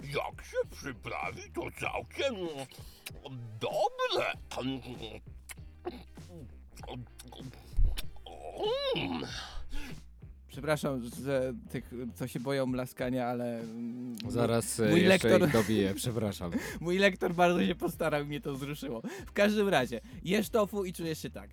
[0.00, 2.34] Jak się przyprawi, to całkiem
[3.60, 4.32] dobre.
[8.96, 9.22] Mm.
[10.48, 15.52] Przepraszam, że tych, co się boją mlaskania, ale mm, Zaraz e, Mój jeszcze lektor- ich
[15.52, 16.50] dobiję, przepraszam.
[16.80, 19.02] mój lektor bardzo się postarał i mnie to wzruszyło.
[19.26, 21.50] W każdym razie, jesz tofu i czujesz się tak.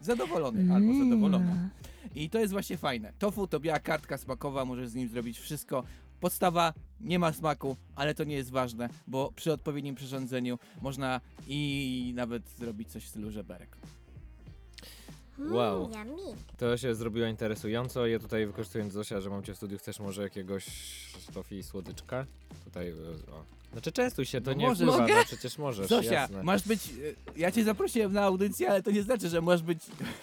[0.00, 1.68] Zadowolony albo zadowolona.
[2.14, 3.12] I to jest właśnie fajne.
[3.18, 5.84] Tofu to biała kartka smakowa, możesz z nim zrobić wszystko.
[6.20, 12.12] Podstawa nie ma smaku, ale to nie jest ważne, bo przy odpowiednim przyrządzeniu można i
[12.14, 13.76] nawet zrobić coś w stylu żeberek.
[15.38, 15.82] Wow.
[15.82, 16.22] Yummy.
[16.56, 18.06] To się zrobiło interesująco.
[18.06, 20.66] Ja tutaj wykorzystując Zosia, że mam cię w studiu, chcesz może jakiegoś
[21.34, 22.26] tofi słodyczka?
[22.64, 22.92] Tutaj, e,
[23.32, 23.44] o.
[23.76, 24.88] Znaczy częstuj się, to No nie możesz.
[24.88, 25.14] wpływa, Mogę?
[25.14, 26.42] no przecież możesz, Zosia, jasne.
[26.42, 26.80] masz być.
[26.88, 29.78] e, Ja cię zaprosiłem na audycję, ale to nie znaczy, że masz być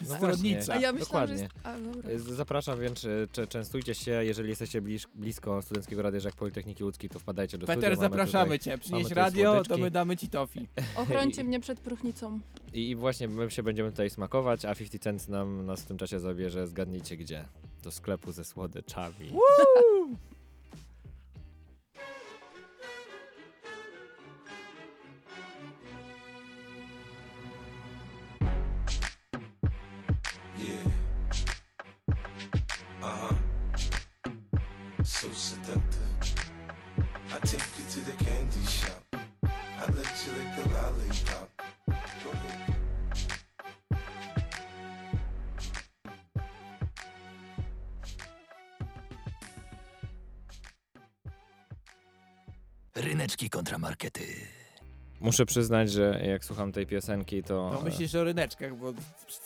[0.10, 0.74] No stronnicza.
[0.74, 1.46] A ja myślałam, że jest...
[1.64, 2.10] A, dobra.
[2.12, 6.84] E, Zapraszam więc, e, cze- częstujcie się, jeżeli jesteście bliż, blisko Studenckiego Radia Żak Politechniki
[6.84, 7.96] Łódzkiej, to wpadajcie do Peter, studia.
[7.96, 8.78] mamy zapraszamy tutaj- cię.
[8.78, 9.82] Przynieś tutaj radio, to słodyczki.
[9.82, 10.68] my damy ci tofi.
[10.96, 12.40] Ochrońcie mnie przed próchnicą.
[12.74, 15.98] I, I właśnie my się będziemy tutaj smakować, a 50 Cent nam nas w tym
[15.98, 17.46] czasie zabierze, zgadnijcie gdzie.
[17.84, 19.32] Do sklepu ze słodyczami.
[54.12, 54.48] Kontramarkety.
[55.22, 57.72] Muszę przyznać, że jak słucham tej piosenki, to...
[57.78, 58.94] To myślisz o ryneczkach, bo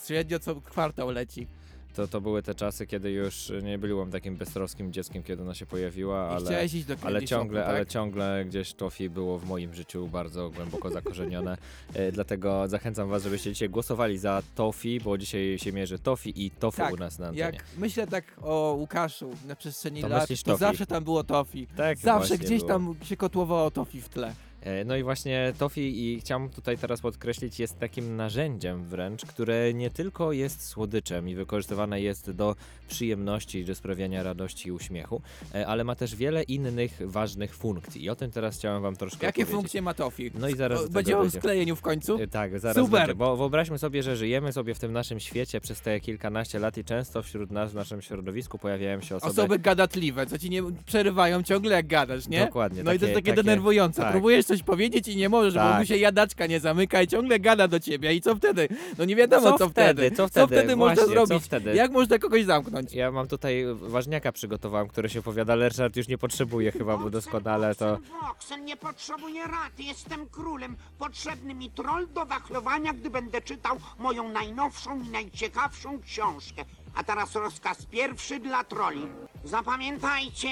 [0.06, 1.46] średnio co kwartał leci.
[1.94, 5.66] To, to były te czasy, kiedy już nie byłem takim beztroskim dzieckiem, kiedy ona się
[5.66, 7.88] pojawiła, ale, chciałeś iść do ale ciągle, shopu, ale tak?
[7.88, 11.56] ciągle gdzieś tofi było w moim życiu bardzo głęboko zakorzenione.
[11.94, 16.50] E, Dlatego zachęcam was, żebyście dzisiaj głosowali za tofi, bo dzisiaj się mierzy tofi i
[16.50, 17.42] tofu Tak, u nas na antenie.
[17.44, 20.60] Jak myślę tak o Łukaszu na przestrzeni To lat, to tofi.
[20.60, 21.66] zawsze tam było tofi.
[21.76, 22.68] Tak, zawsze gdzieś było.
[22.68, 24.34] tam się kotłowało tofi w tle.
[24.68, 29.74] E, No i właśnie Tofi i chciałem tutaj teraz podkreślić jest takim narzędziem wręcz, które
[29.74, 32.56] nie tylko jest słodyczem i wykorzystywane jest do
[32.88, 35.22] przyjemności, do sprawiania radości i uśmiechu,
[35.54, 39.26] e, ale ma też wiele innych ważnych funkcji i o tym teraz chciałem wam troszkę
[39.26, 39.56] Jakie opowiedzieć.
[39.60, 40.30] funkcje ma tofi?
[40.34, 42.18] No i zaraz O, Będzie o sklejeniu w końcu?
[42.22, 43.00] E, Tak, zaraz Super.
[43.00, 46.78] będzie, bo wyobraźmy sobie, że żyjemy sobie w tym naszym świecie przez te kilkanaście lat
[46.78, 49.30] i często wśród nas, w naszym środowisku pojawiają się osoby...
[49.32, 52.40] Osoby gadatliwe, co ci nie przerywają ciągle jak gadasz, nie?
[52.46, 54.02] Dokładnie, No i to jest takie- takie, takie- denerwujące.
[54.02, 54.10] tak.
[54.12, 55.78] Próbujesz coś powiedzieć i nie możesz, bo Tak.
[55.80, 58.14] mu się jadaczka nie zamyka i ciągle gada do ciebie.
[58.14, 58.68] I co wtedy?
[58.98, 60.10] No nie wiadomo, Co co, wtedy?
[60.10, 60.76] Co wtedy?
[60.76, 61.44] można Właśnie, co zrobić?
[61.46, 61.74] wtedy?
[61.74, 62.92] Jak można kogoś zamknąć?
[62.92, 67.10] Ja mam tutaj ważniaka przygotowałem, który się opowiada, ale Ryszard już nie potrzebuje chyba, bo
[67.10, 67.98] doskonale to...
[68.28, 70.76] Boksen nie potrzebuję rad, jestem królem.
[70.98, 76.64] Potrzebny mi troll do wachlowania, gdy będę czytał moją najnowszą i najciekawszą książkę.
[76.94, 79.00] A teraz rozkaz pierwszy dla troli.
[79.44, 80.48] Zapamiętajcie,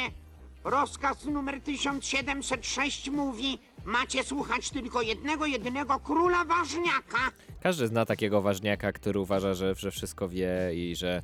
[0.64, 7.18] rozkaz numer 1706 mówi, macie słuchać tylko jednego, jedynego króla ważniaka.
[7.61, 11.22] Każdy zna takiego ważniaka, który uważa, że, że wszystko wie i że,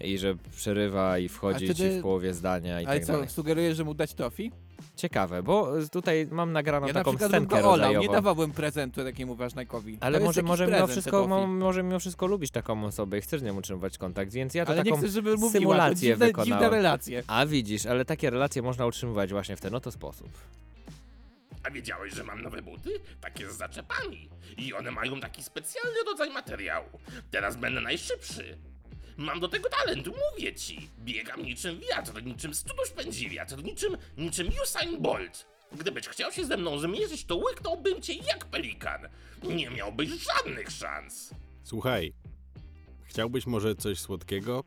[0.00, 3.12] i że przerywa i wchodzi A ci wtedy- w połowie zdania i Ale tak co,
[3.12, 3.28] dalej.
[3.28, 4.52] sugerujesz, że mu dać tofi?
[4.96, 8.02] Ciekawe, bo tutaj mam nagraną Ja na taką przykład bym scenkę go olał, rodzajową.
[8.06, 9.98] nie dawałbym prezentu takiemu ważnajkowi.
[10.00, 12.84] Ale to jest może, jakiś może, mimo prezent, wszystko, mo, może mimo wszystko lubisz taką
[12.84, 15.30] osobę i chcesz z nią utrzymywać kontakt, więc ja to Ale nie taką chcę, żeby
[15.30, 16.52] mówiła, to symulację dziwne, wykonałem.
[16.62, 17.22] dziwne relacje.
[17.26, 20.28] A widzisz, ale takie relacje można utrzymywać właśnie w ten oto sposób.
[21.62, 23.00] A wiedziałeś, że mam nowe buty?
[23.20, 24.28] Takie z zaczepami.
[24.56, 26.88] I one mają taki specjalny rodzaj materiału.
[27.30, 28.58] Teraz będę najszybszy.
[29.16, 30.88] Mam do tego talent, mówię ci.
[30.98, 35.46] Biegam niczym wiatr, niczym studusz pędzi wiatr, niczym, niczym Usain Bolt.
[35.72, 39.08] Gdybyś chciał się ze mną zmierzyć, to łyknąłbym cię jak pelikan.
[39.42, 41.34] Nie miałbyś żadnych szans.
[41.64, 42.12] Słuchaj,
[43.04, 44.64] chciałbyś może coś słodkiego?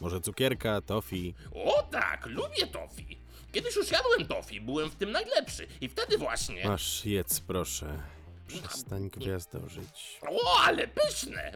[0.00, 1.34] Może cukierka, tofi?
[1.54, 3.15] O tak, lubię tofi.
[3.56, 5.66] Kiedyś już jadłem tofi, byłem w tym najlepszy.
[5.80, 6.68] I wtedy właśnie...
[6.68, 8.02] Masz, jedz proszę.
[8.48, 10.20] Przestań gwiazdorzyć.
[10.28, 11.52] O, ale pyszne!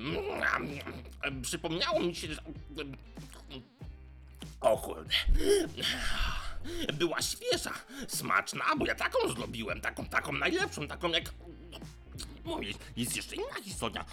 [1.43, 2.43] Przypomniało mi się, że...
[4.61, 5.15] O kurde.
[6.93, 7.75] Była świeża,
[8.09, 11.35] smaczna, bo ja taką zrobiłem, taką, taką najlepszą, taką jak...
[12.45, 14.05] Mówię, jest jeszcze inna historia.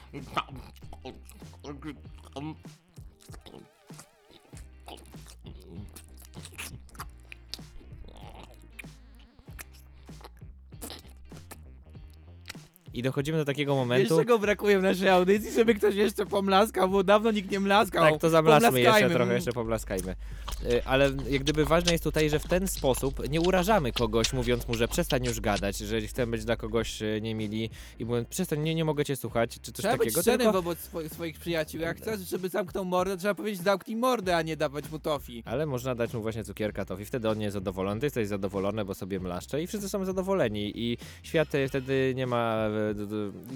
[12.97, 14.17] I dochodzimy do takiego Wiesz, momentu...
[14.17, 18.12] czego brakuje w naszej audycji, żeby ktoś jeszcze pomlaskał, bo dawno nikt nie mlaskał.
[18.12, 19.15] Tak, to zamlaskmy jeszcze Pomlaskajmy.
[19.15, 20.15] trochę, jeszcze poblaskajmy.
[20.65, 24.67] Y, Ale jak gdyby ważne jest tutaj, że w ten sposób nie urażamy kogoś, mówiąc
[24.67, 28.60] mu, że przestań już gadać, że chcemy być dla kogoś y, niemili i mówiąc, przestań,
[28.60, 30.21] nie, nie mogę cię słuchać, czy coś Trzeba być takiego.
[30.21, 30.62] szczerym Tylko...
[30.62, 31.81] wobec swoich, swoich przyjaciół.
[31.81, 35.43] Jak chcesz, żeby zamknął mordę, trzeba powiedzieć zamknij mordę, a nie dawać mu tofi.
[35.45, 38.86] Ale można dać mu właśnie cukierka tofi, wtedy on nie jest zadowolony, ty jesteś zadowolony,
[38.86, 42.67] bo sobie mlaszcze i wszyscy są zadowoleni i świat y, wtedy nie ma,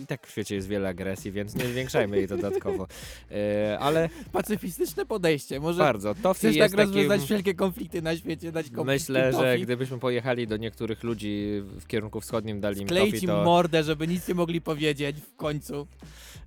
[0.04, 2.88] i tak w świecie jest wiele agresji, więc nie zwiększajmy jej dodatkowo.
[3.32, 5.60] Y, Ale Pacyfistyczne podejście.
[5.60, 7.26] Może bardzo, tofi chcesz jest tak rozwiązać takim...
[7.26, 12.60] wszelkie konflikty na świecie, dać Myślę, że gdybyśmy pojechali do niektórych ludzi w kierunku wschodnim,
[12.60, 13.44] dali im Kleić tofi, im to...
[13.44, 15.88] mordę, żeby nic nie mogli powiedzieć w końcu.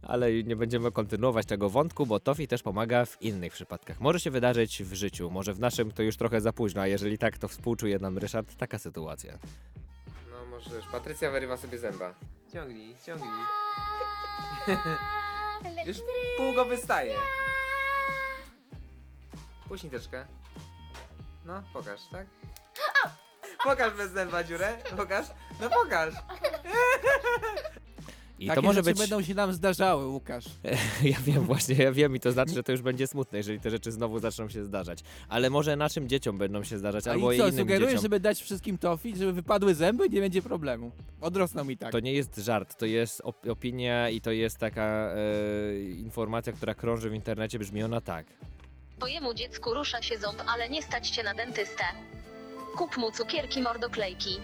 [0.02, 4.00] Ale nie będziemy kontynuować tego wątku, bo tofi też pomaga w innych przypadkach.
[4.00, 7.18] Może się wydarzyć w życiu, może w naszym to już trochę za późno, a jeżeli
[7.18, 9.38] tak, to współczuje nam Ryszard taka sytuacja.
[10.66, 12.14] No możesz, Patrycja wyrywa sobie zęba.
[12.52, 13.30] Ciągnij, ciągnij.
[15.86, 15.96] już
[16.36, 17.14] pół go wystaje.
[19.68, 20.26] Puść niteczkę.
[21.44, 22.26] No, pokaż, tak?
[23.64, 25.26] Pokaż bez zęba dziurę, pokaż.
[25.60, 26.14] No pokaż.
[28.38, 28.98] I Takie to może rzeczy być...
[28.98, 30.44] będą się nam zdarzały, Łukasz.
[31.02, 33.70] Ja wiem właśnie, ja wiem i to znaczy, że to już będzie smutne, jeżeli te
[33.70, 34.98] rzeczy znowu zaczną się zdarzać.
[35.28, 38.02] Ale może naszym dzieciom będą się zdarzać, A albo i co, innym sugerujesz, dzieciom.
[38.02, 40.08] żeby dać wszystkim tofi, żeby wypadły zęby?
[40.08, 40.90] Nie będzie problemu.
[41.20, 41.92] Odrosną mi tak.
[41.92, 46.74] To nie jest żart, to jest op- opinia i to jest taka e, informacja, która
[46.74, 48.26] krąży w internecie, brzmi ona tak.
[48.98, 51.84] Twojemu dziecku rusza się ząb, ale nie stać się na dentystę.
[52.76, 54.36] Kup mu cukierki mordoklejki.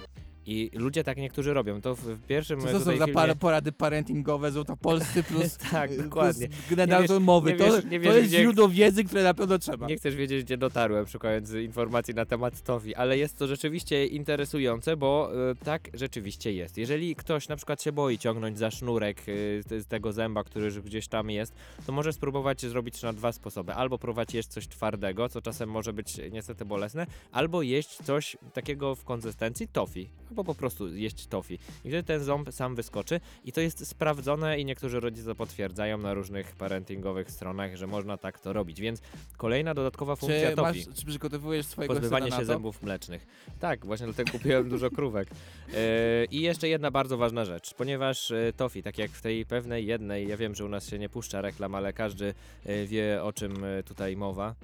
[0.50, 1.80] I ludzie tak niektórzy robią.
[1.80, 3.36] To w, w pierwszym Co to są za filmie...
[3.36, 6.48] porady parentingowe, to polscy plus, Tak, plus dokładnie.
[6.70, 7.52] Nie wiesz- mowy.
[7.52, 9.86] nie to wiesz- nie to jest gdzie- źródło wiedzy, które na pewno trzeba.
[9.86, 14.96] Nie chcesz wiedzieć, gdzie dotarłem, szukając informacji na temat TOFI, ale jest to rzeczywiście interesujące,
[14.96, 16.78] bo e, tak rzeczywiście jest.
[16.78, 20.80] Jeżeli ktoś na przykład się boi ciągnąć za sznurek e, z tego zęba, który już
[20.80, 21.54] gdzieś tam jest,
[21.86, 23.74] to może spróbować zrobić na dwa sposoby.
[23.74, 28.94] Albo próbować jeść coś twardego, co czasem może być niestety bolesne, albo jeść coś takiego
[28.94, 30.10] w konsystencji tofi,
[30.40, 31.54] albo po prostu jeść tofi.
[31.54, 36.14] I wtedy ten ząb sam wyskoczy i to jest sprawdzone i niektórzy rodzice potwierdzają na
[36.14, 39.00] różnych parentingowych stronach, że można tak to robić, więc
[39.36, 40.94] kolejna dodatkowa funkcja Czy, masz, tofi.
[40.94, 43.26] czy przygotowujesz swojego Pozbywanie się zębów mlecznych.
[43.60, 45.28] Tak, właśnie dlatego kupiłem dużo krówek.
[45.74, 49.86] E, I jeszcze jedna bardzo ważna rzecz, ponieważ e, tofi, tak jak w tej pewnej
[49.86, 52.34] jednej, ja wiem, że u nas się nie puszcza reklam, ale każdy
[52.66, 54.54] e, wie o czym tutaj mowa.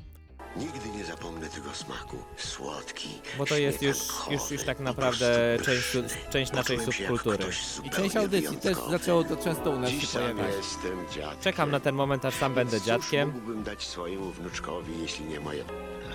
[0.56, 2.16] Nigdy nie zapomnę tego smaku.
[2.36, 3.08] Słodki.
[3.38, 3.98] Bo to jest już,
[4.30, 5.96] już, już tak naprawdę część,
[6.30, 7.44] część naszej subkultury.
[7.84, 10.54] I część audycji też zaczęło to często u nas się pojawiać.
[10.56, 11.40] jestem dziadkiem.
[11.42, 13.30] Czekam na ten moment, aż sam będę dziadkiem.
[13.30, 15.64] mógłbym dać swojemu wnuczkowi, jeśli nie moje...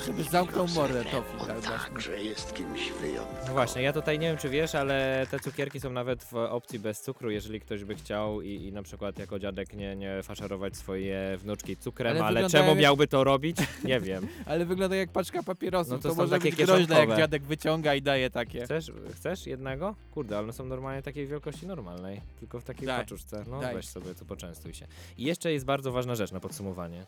[0.05, 1.11] Żeby zamknął mordę serce?
[1.11, 1.71] Tofi, On tak właśnie.
[1.71, 3.43] także jest kimś wyjątkowym.
[3.47, 6.79] No właśnie, ja tutaj nie wiem czy wiesz, ale te cukierki są nawet w opcji
[6.79, 10.77] bez cukru, jeżeli ktoś by chciał i, i na przykład jako dziadek nie, nie faszerować
[10.77, 13.57] swoje wnuczki cukrem, Ale ale, czemu miałby to robić?
[13.83, 14.20] Nie wiem.
[14.45, 15.91] Ale wygląda jak paczka papierosów.
[15.91, 18.65] No to to są może takie być groźne, jak dziadek wyciąga i daje takie.
[18.65, 19.95] Chcesz, chcesz jednego?
[20.11, 23.43] Kurde, ale one są normalnie takiej wielkości normalnej, tylko w takiej Daj, paczuszce.
[23.49, 23.75] No daj.
[23.75, 24.87] weź sobie, tu poczęstuj się.
[25.17, 27.05] I jeszcze jest bardzo ważna rzecz na podsumowanie.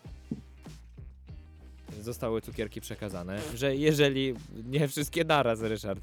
[2.01, 4.33] Zostały cukierki przekazane, że jeżeli,
[4.65, 5.99] nie wszystkie naraz Ryszard,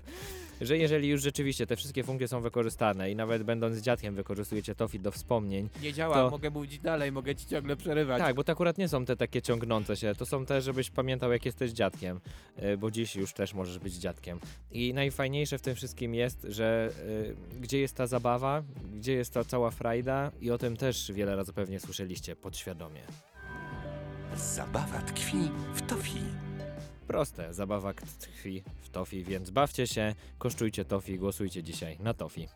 [0.61, 5.01] że jeżeli już rzeczywiście te wszystkie funkcje są wykorzystane i nawet będąc dziadkiem wykorzystujecie tofi
[5.01, 6.31] do wspomnień, Nie działa, to...
[6.31, 8.19] mogę mówić dalej, mogę ci ciągle przerywać.
[8.19, 11.33] Tak, bo to akurat nie są te takie ciągnące się, to są te, żebyś pamiętał
[11.33, 12.21] jak jesteś dziadkiem,
[12.63, 14.41] y, bo dziś już też możesz być dziadkiem.
[14.73, 16.91] I najfajniejsze w tym wszystkim jest, że
[17.53, 18.63] y, gdzie jest ta zabawa,
[18.97, 23.03] gdzie jest ta cała frajda i o tym też wiele razy pewnie słyszeliście podświadomie.
[24.37, 25.39] Zabawa tkwi
[25.75, 26.50] w tofi.
[27.11, 32.49] Proste, zabawa tkwi w tofi, więc bawcie się, kosztujcie tofi, głosujcie dzisiaj na tofi.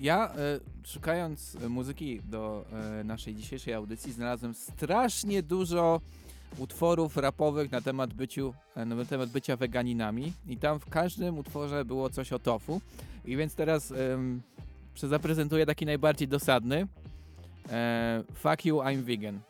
[0.00, 2.64] Ja e, szukając e, muzyki do
[3.00, 6.00] e, naszej dzisiejszej audycji znalazłem strasznie dużo
[6.58, 10.32] utworów rapowych na temat, byciu, na temat bycia weganinami.
[10.48, 12.80] I tam w każdym utworze było coś o tofu.
[13.24, 13.92] I więc teraz
[14.94, 16.86] prze- zaprezentuję taki najbardziej dosadny.
[18.34, 19.40] Fuck you, I'm vegan.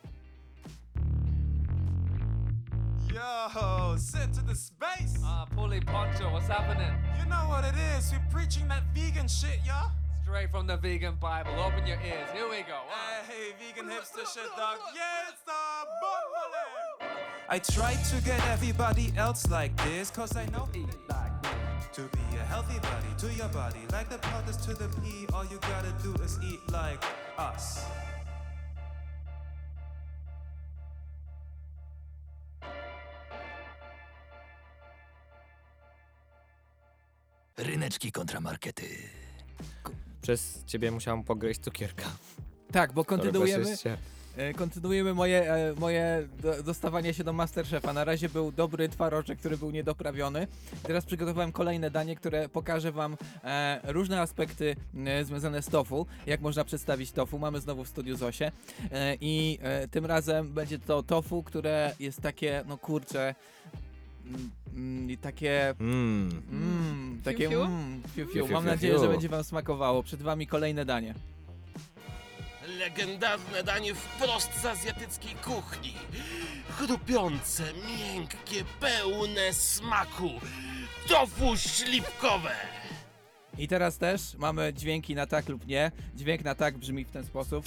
[3.23, 5.15] Yo, sit to the space.
[5.23, 6.91] Ah, uh, Pulley Poncho, what's happening?
[7.17, 8.11] You know what it is.
[8.11, 9.91] We're preaching that vegan shit, yeah?
[10.23, 11.51] Straight from the vegan Bible.
[11.57, 12.27] Open your ears.
[12.33, 12.79] Here we go.
[13.25, 14.77] Hey, vegan hipster shit, dog.
[14.93, 15.53] Yeah, it's the
[16.01, 17.13] Bumble.
[17.47, 21.49] I try to get everybody else like this, cause I know eat like me.
[21.93, 25.45] To be a healthy body, to your body, like the POTUS to the P, all
[25.45, 27.01] you gotta do is eat like
[27.37, 27.85] us.
[37.57, 38.83] Ryneczki kontramarkety.
[40.21, 42.03] Przez ciebie musiałem pogryźć cukierka.
[42.71, 43.75] Tak, bo kontynuujemy,
[44.35, 47.93] e, kontynuujemy moje, e, moje do, dostawanie się do Masterchefa.
[47.93, 50.47] Na razie był dobry twaroczek, który był niedoprawiony.
[50.83, 54.75] Teraz przygotowałem kolejne danie, które pokaże wam e, różne aspekty
[55.23, 57.39] związane z tofu, jak można przedstawić tofu.
[57.39, 58.51] Mamy znowu w studiu Zosię
[59.21, 59.59] i
[59.91, 63.35] tym razem będzie to tofu, które jest takie, no kurcze,
[64.25, 65.73] mm, mm, i takie...
[65.79, 66.41] Mm.
[66.51, 67.61] Mm, takie Fiu, fiu?
[67.63, 68.47] mm, fiu, Fiu, fiu.
[68.47, 70.03] fiu, Mam fiu, nadzieję, że będzie wam smakowało.
[70.03, 71.13] Przed wami kolejne danie.
[72.79, 75.93] Legendarne danie wprost z azjatyckiej kuchni.
[76.69, 80.29] Chrupiące, miękkie, pełne smaku.
[81.07, 82.51] Tofu śliwkowe.
[83.57, 85.91] I teraz też mamy dźwięki na tak lub nie.
[86.15, 87.65] Dźwięk na tak brzmi w ten sposób.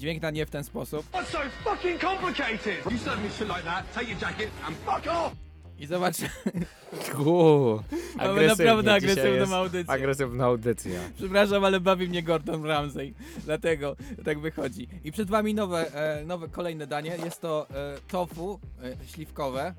[0.00, 1.06] Dźwięk na nie w ten sposób.
[1.12, 2.92] What's so fucking complicated?
[2.92, 5.32] You serve me shit like that, take your jacket and fuck off!
[5.78, 6.16] I zobacz.
[7.26, 7.82] Uuu,
[8.16, 9.90] Mamy naprawdę agresywną audycję.
[9.94, 11.00] Agresywna audycja.
[11.16, 13.14] Przepraszam, ale bawi mnie Gordon Ramsay.
[13.44, 14.88] Dlatego tak wychodzi.
[15.04, 17.16] I przed wami nowe, e, nowe kolejne danie.
[17.24, 19.74] Jest to e, tofu e, śliwkowe.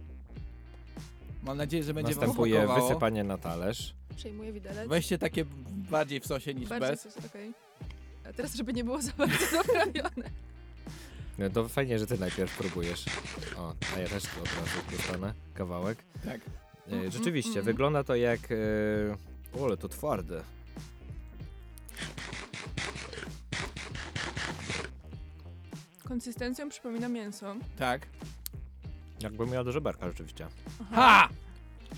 [1.44, 2.88] Mam nadzieję, że będzie wam Następuje smakowało.
[2.88, 3.94] wysypanie na talerz.
[4.16, 4.90] Przejmuję widelec.
[4.90, 5.46] Weźcie takie
[5.92, 7.02] bardziej w sosie niż Bardziej bez.
[7.02, 7.54] sos, okej.
[8.30, 10.30] A teraz, żeby nie było za bardzo doprawione.
[11.38, 13.06] No to fajnie, że ty najpierw próbujesz.
[13.58, 15.98] O, a ja też tu od razu dostanę kawałek.
[16.26, 16.42] Tak.
[16.92, 17.66] E, rzeczywiście, mm.
[17.66, 18.40] wygląda to jak...
[18.52, 20.44] E, o, ale to twarde.
[26.04, 27.56] Konsystencją przypomina mięso.
[27.78, 28.08] Tak.
[29.22, 30.48] Jakbym miał do żeberka rzeczywiście.
[30.92, 31.30] Ha!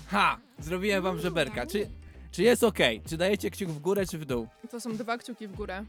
[0.06, 0.38] Ha!
[0.58, 1.66] Zrobiłem wam żeberka.
[1.66, 1.90] Czy,
[2.30, 2.78] czy jest ok?
[3.06, 4.48] Czy dajecie kciuk w górę, czy w dół?
[4.70, 5.84] To są dwa kciuki w górę.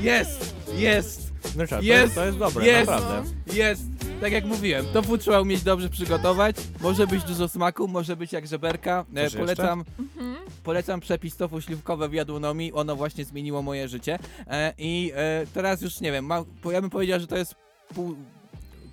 [0.00, 0.54] Jest!
[0.76, 1.32] Jest!
[1.56, 1.84] No to jest!
[1.86, 3.30] jest- to jest dobre, jest, naprawdę.
[3.52, 3.82] Jest!
[4.20, 6.56] Tak jak mówiłem, tofu trzeba umieć dobrze przygotować.
[6.80, 9.04] Może być dużo smaku, może być jak żeberka.
[9.14, 10.36] E, Coś polecam, Mhm.
[10.62, 12.72] polecam przepis tofu śliwkowe w jadłonomii.
[12.72, 14.18] Ono właśnie zmieniło moje życie.
[14.46, 17.54] E, I e, teraz już nie wiem, ma, ja bym powiedział, że to jest
[17.94, 18.14] pół,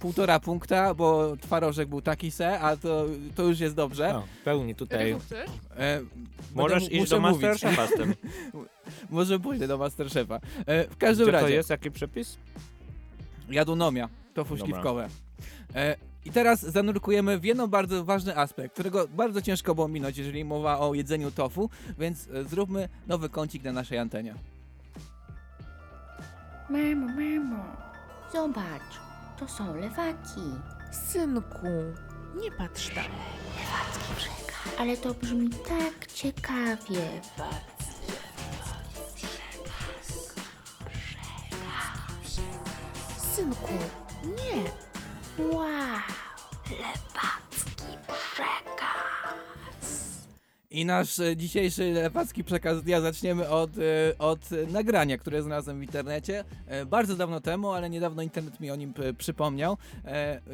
[0.02, 4.14] półtora punkta, bo twarożek był taki se, a to, to już jest dobrze.
[4.14, 5.16] No, pełni tutaj.
[5.26, 5.50] Chcesz?
[5.78, 6.02] E,
[6.56, 7.42] Możesz będę- iść muszę do mówić.
[7.44, 8.14] Masterchefa z tym.
[9.10, 10.40] Może pójdę do Masterchefa.
[10.66, 11.46] E, w każdym Gdzie razie.
[11.46, 11.70] to jest?
[11.70, 12.38] Jaki przepis?
[13.50, 14.74] Jadłonomia, tofu Dobra.
[14.74, 15.08] śliwkowe.
[15.76, 15.96] E,
[16.26, 20.80] I teraz zanurkujemy w jeden bardzo ważny aspekt, którego bardzo ciężko było minąć, jeżeli mowa
[20.80, 24.36] o jedzeniu tofu, więc e, zróbmy nowy kącik na naszej antenie.
[26.70, 27.64] Mamo, mamo,
[28.34, 28.94] zobacz,
[29.42, 30.42] to są lewaki.
[30.92, 31.68] Synku,
[32.36, 34.54] nie patrz brzeg.
[34.80, 37.22] Ale to brzmi tak ciekawie.
[43.36, 43.74] Synku,
[44.24, 44.64] nie.
[45.54, 46.02] Wow,
[46.70, 47.11] lewacki
[50.72, 53.82] I nasz e, dzisiejszy lewacki przekaz dnia zaczniemy od, e,
[54.20, 56.44] od nagrania, które znalazłem w internecie.
[56.68, 59.78] E, bardzo dawno temu, ale niedawno internet mi o nim przypomniał.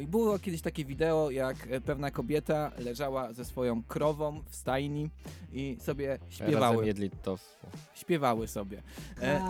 [0.08, 5.10] Było kiedyś takie wideo, jak pewna kobieta leżała ze swoją krową w stajni
[5.52, 6.86] i sobie Razem śpiewały.
[6.86, 7.44] jedli tofu.
[7.94, 8.82] Śpiewały sobie.
[9.22, 9.40] E,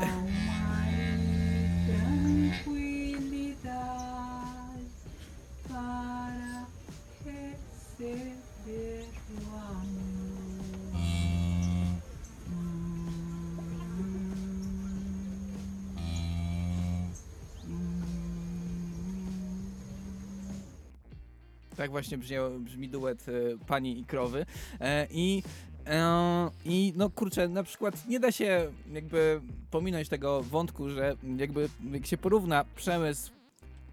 [21.78, 23.32] Tak właśnie brzmi, brzmi duet e,
[23.66, 24.46] pani i krowy.
[24.80, 25.42] E, I,
[25.86, 31.68] e, I no kurczę, na przykład nie da się jakby pominąć tego wątku, że jakby
[31.92, 33.32] jak się porówna przemysł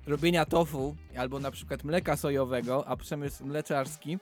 [0.08, 4.18] robienia tofu albo na przykład mleka sojowego, a przemysł mleczarski,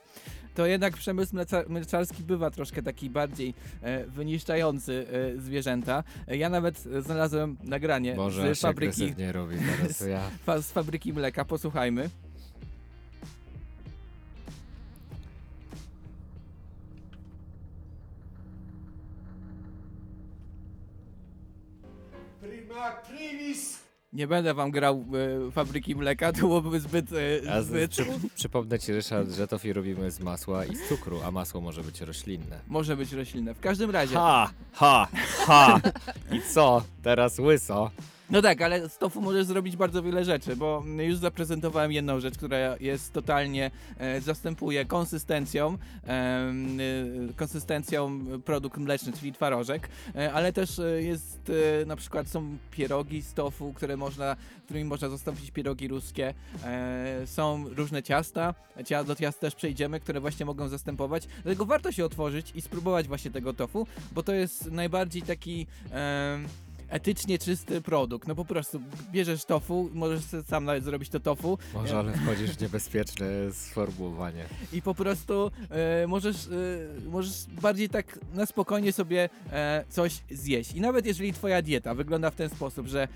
[0.55, 1.35] to jednak przemysł
[1.67, 5.05] mleczarski bywa troszkę taki bardziej e, wyniszczający
[5.37, 6.03] e, zwierzęta.
[6.27, 10.29] E, ja nawet znalazłem nagranie Boże, z fabryki agresywnie robi teraz, ja.
[10.45, 12.09] fa- z fabryki mleka, posłuchajmy.
[24.13, 25.05] Nie będę wam grał
[25.47, 27.05] e, fabryki mleka, to byłoby zbyt...
[27.45, 27.91] E, A z, zbyt...
[27.91, 28.05] przy,
[28.35, 32.01] przypomnę ci, Ryszard, że tofi robimy z masła i z cukru, a masło może być
[32.01, 32.59] roślinne.
[32.67, 33.53] Może być roślinne.
[33.53, 34.15] W każdym razie...
[34.15, 35.07] Ha, ha,
[35.45, 35.79] ha!
[36.31, 36.83] I co?
[37.03, 37.91] Teraz łyso.
[38.33, 42.37] No tak, ale z tofu możesz zrobić bardzo wiele rzeczy, bo już zaprezentowałem jedną rzecz,
[42.37, 45.77] która jest totalnie, e, zastępuje konsystencją,
[46.07, 46.53] e,
[47.35, 53.21] konsystencją produkt mleczny, czyli twarożek, e, ale też e, jest, e, na przykład są pierogi
[53.21, 59.15] z tofu, które można, którymi można zastąpić pierogi ruskie, e, są różne ciasta, Cia- do
[59.15, 63.53] ciast też przejdziemy, które właśnie mogą zastępować, dlatego warto się otworzyć i spróbować właśnie tego
[63.53, 65.67] tofu, bo to jest najbardziej taki...
[65.91, 66.47] em,
[66.93, 68.27] etycznie czysty produkt.
[68.27, 68.79] No po prostu
[69.11, 71.57] bierzesz tofu, możesz sam nawet zrobić to tofu.
[71.73, 74.45] Może, ale wchodzisz w niebezpieczne sformułowanie.
[74.73, 80.71] I po prostu e, możesz, e, możesz bardziej tak na spokojnie sobie e, coś zjeść.
[80.71, 83.07] I nawet jeżeli twoja dieta wygląda w ten sposób, że,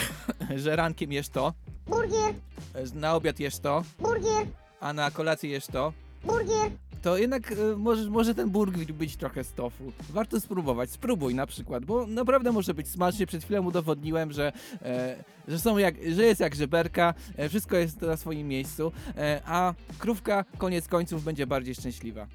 [0.56, 1.52] że rankiem jesz to,
[1.86, 2.34] Burgier,
[2.74, 4.46] e, na obiad jesz to, burgier,
[4.80, 5.92] a na kolację jesz to,
[6.24, 6.70] burgier.
[7.06, 9.92] To jednak e, może, może ten burger być trochę z tofu.
[10.10, 10.90] Warto spróbować.
[10.90, 13.26] Spróbuj na przykład, bo naprawdę może być smacznie.
[13.26, 14.52] Przed chwilą udowodniłem, że,
[14.82, 19.40] e, że, są jak, że jest jak żeberka, e, wszystko jest na swoim miejscu, e,
[19.44, 22.26] a krówka koniec końców będzie bardziej szczęśliwa.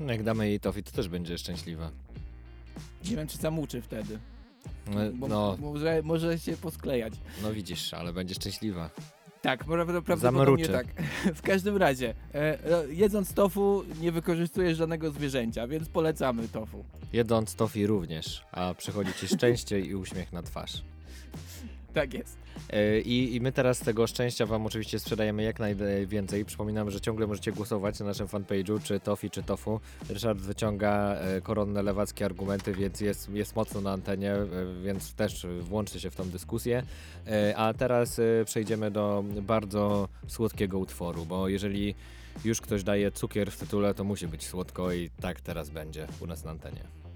[0.00, 1.90] No, Jak damy jej tofi, to też będzie szczęśliwa.
[3.10, 4.18] Nie wiem, czy zamuczy wtedy.
[4.86, 7.12] No, Bo no, może, może się posklejać.
[7.42, 8.90] no widzisz, ale będzie szczęśliwa.
[9.42, 10.86] Tak, pra- prawdopodobnie tak.
[11.34, 16.84] W każdym razie, e, e, jedząc tofu nie wykorzystujesz żadnego zwierzęcia, więc polecamy tofu.
[17.12, 20.82] Jedząc tofi również, a przychodzi ci szczęście i uśmiech na twarz.
[21.94, 22.38] Tak jest.
[22.70, 26.44] E, I, I my teraz tego szczęścia Wam oczywiście sprzedajemy jak najwięcej.
[26.44, 29.80] Przypominam, że ciągle możecie głosować na naszym fanpage'u, czy Tofi, czy Tofu.
[30.08, 34.48] Ryszard wyciąga e, koronne lewackie argumenty, więc jest, jest mocno na antenie, e,
[34.84, 36.82] więc też włączcie się w tą dyskusję.
[37.56, 41.94] A teraz przejdziemy do bardzo słodkiego utworu, bo jeżeli
[42.44, 46.26] już ktoś daje cukier w tytule, to musi być słodko i tak teraz będzie u
[46.26, 47.07] nas na antenie.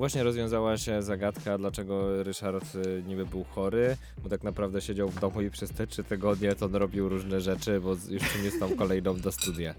[0.00, 5.20] Właśnie rozwiązała się zagadka, dlaczego Ryszard yy, niby był chory, bo tak naprawdę siedział w
[5.20, 8.58] domu i przez te trzy tygodnie to on robił różne rzeczy, bo z- już przyniósł
[8.60, 9.74] tam kolejną do studia.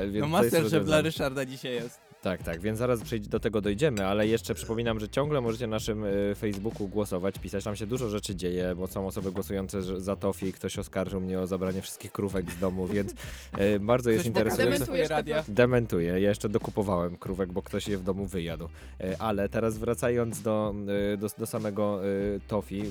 [0.00, 1.02] Yy, więc No to jest Masterchef dla rozwiązane.
[1.02, 2.05] Ryszarda dzisiaj jest.
[2.26, 6.04] Tak, tak, więc zaraz do tego dojdziemy, ale jeszcze przypominam, że ciągle możecie na naszym
[6.04, 10.16] y, Facebooku głosować, pisać, tam się dużo rzeczy dzieje, bo są osoby głosujące że- za
[10.16, 14.46] Tofi, ktoś oskarżył mnie o zabranie wszystkich krówek z domu, więc y, bardzo jest pokazuje
[14.46, 14.84] interesujące.
[14.84, 15.44] swoje radia.
[15.48, 18.68] Dementuję, ja jeszcze dokupowałem krówek, bo ktoś je w domu wyjadł.
[19.00, 20.74] E, Ale teraz wracając do,
[21.14, 22.06] e, do, do samego e,
[22.48, 22.82] Tofi,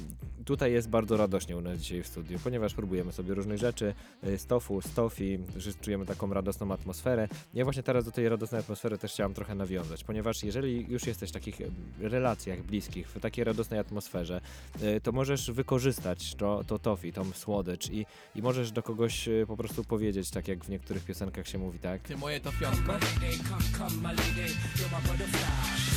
[0.45, 4.37] tutaj jest bardzo radośnie u nas dzisiaj w studiu, ponieważ próbujemy sobie różnych rzeczy e,
[4.37, 7.27] z tofu, z tofi, że czujemy taką radosną atmosferę.
[7.53, 11.29] Ja właśnie teraz do tej radosnej atmosfery też chciałam trochę nawiązać, ponieważ jeżeli już jesteś
[11.29, 11.57] w takich
[11.99, 14.41] relacjach bliskich, w takiej radosnej atmosferze,
[14.81, 18.05] e, to możesz wykorzystać to, to tofi, tą słodycz i,
[18.35, 21.79] i możesz do kogoś e, po prostu powiedzieć, tak jak w niektórych piosenkach się mówi,
[21.79, 22.01] tak?
[22.01, 22.51] Ty moje to.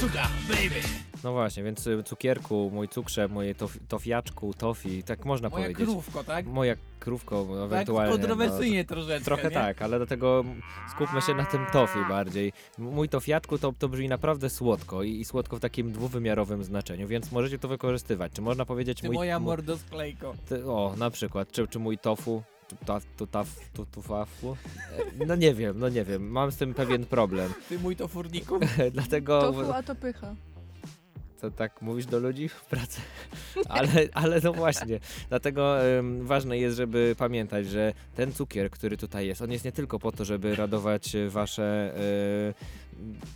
[0.00, 1.08] Sugar, baby.
[1.24, 5.86] No właśnie, więc y, cukierku, mój cukrze, moje tof, tofiaczku, tofi, tak można Moja powiedzieć.
[5.86, 6.46] krówko, tak?
[6.46, 8.12] Moja krówko, no, ewentualnie.
[8.12, 9.50] kontrowersyjnie no, troszeczkę, Trochę nie?
[9.50, 10.44] tak, ale do tego
[10.90, 12.52] skupmy się na tym tofi bardziej.
[12.78, 13.17] Mój tofiatku
[13.60, 17.68] to, to brzmi naprawdę słodko i, i słodko w takim dwuwymiarowym znaczeniu, więc możecie to
[17.68, 18.32] wykorzystywać.
[18.32, 19.16] Czy można powiedzieć Ty mój...
[19.16, 20.34] moja mordosklejko.
[20.48, 24.56] ty, o, na przykład, czy, czy mój tofu, czy ta, tu, taf, tu, tu, fafu?
[25.20, 27.52] E, No nie wiem, no nie wiem, mam z tym pewien problem.
[27.68, 28.60] Ty mój to furniku.
[28.92, 29.40] Dlatego...
[29.40, 30.34] Tofu, a to pycha.
[31.40, 33.00] To tak mówisz do ludzi w pracy?
[33.68, 39.26] Ale, ale no właśnie, dlatego em, ważne jest, żeby pamiętać, że ten cukier, który tutaj
[39.26, 42.87] jest, on jest nie tylko po to, żeby radować wasze e,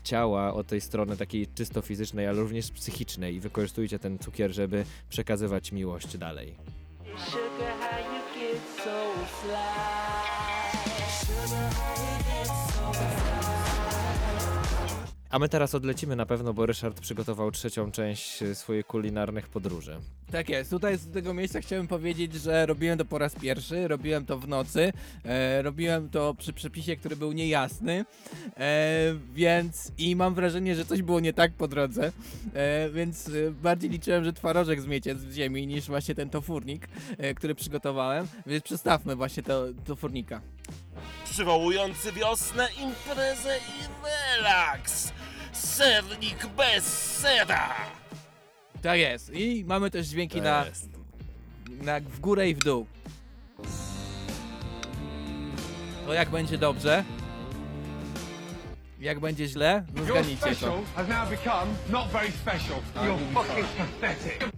[0.05, 4.85] ciała od tej strony takiej czysto fizycznej, ale również psychicznej i wykorzystujcie ten cukier, żeby
[5.09, 6.55] przekazywać miłość dalej.
[7.17, 7.93] Sugar,
[15.33, 19.97] A my teraz odlecimy na pewno, bo Ryszard przygotował trzecią część e, swojej kulinarnych podróży.
[20.33, 24.27] Tak jest, tutaj z tego miejsca chciałem powiedzieć, że robiłem to po raz pierwszy, robiłem
[24.27, 24.93] to w nocy,
[25.25, 28.05] e, robiłem to przy przepisie, który był niejasny,
[28.57, 32.13] e, więc i mam wrażenie, że coś było nie tak po drodze,
[32.55, 37.35] e, więc e, bardziej liczyłem, że twarożek zmiecie z ziemi niż właśnie ten tofurnik, e,
[37.35, 40.41] który przygotowałem, więc przestawmy właśnie to, tofurnika.
[41.25, 44.07] Przywołujący wiosnę, imprezę i
[44.37, 45.13] relaks.
[45.53, 46.85] Sernik bez
[47.19, 47.75] sera.
[48.83, 50.65] Tak jest i mamy też dźwięki na,
[51.71, 52.87] na w górę i w dół.
[56.07, 57.05] To jak będzie dobrze?
[59.01, 59.85] Jak będzie źle?
[59.95, 60.55] No Your zgadnijcie to.
[60.55, 62.77] special has now become not very special.
[62.95, 63.67] You're fucking
[64.01, 64.52] pathetic.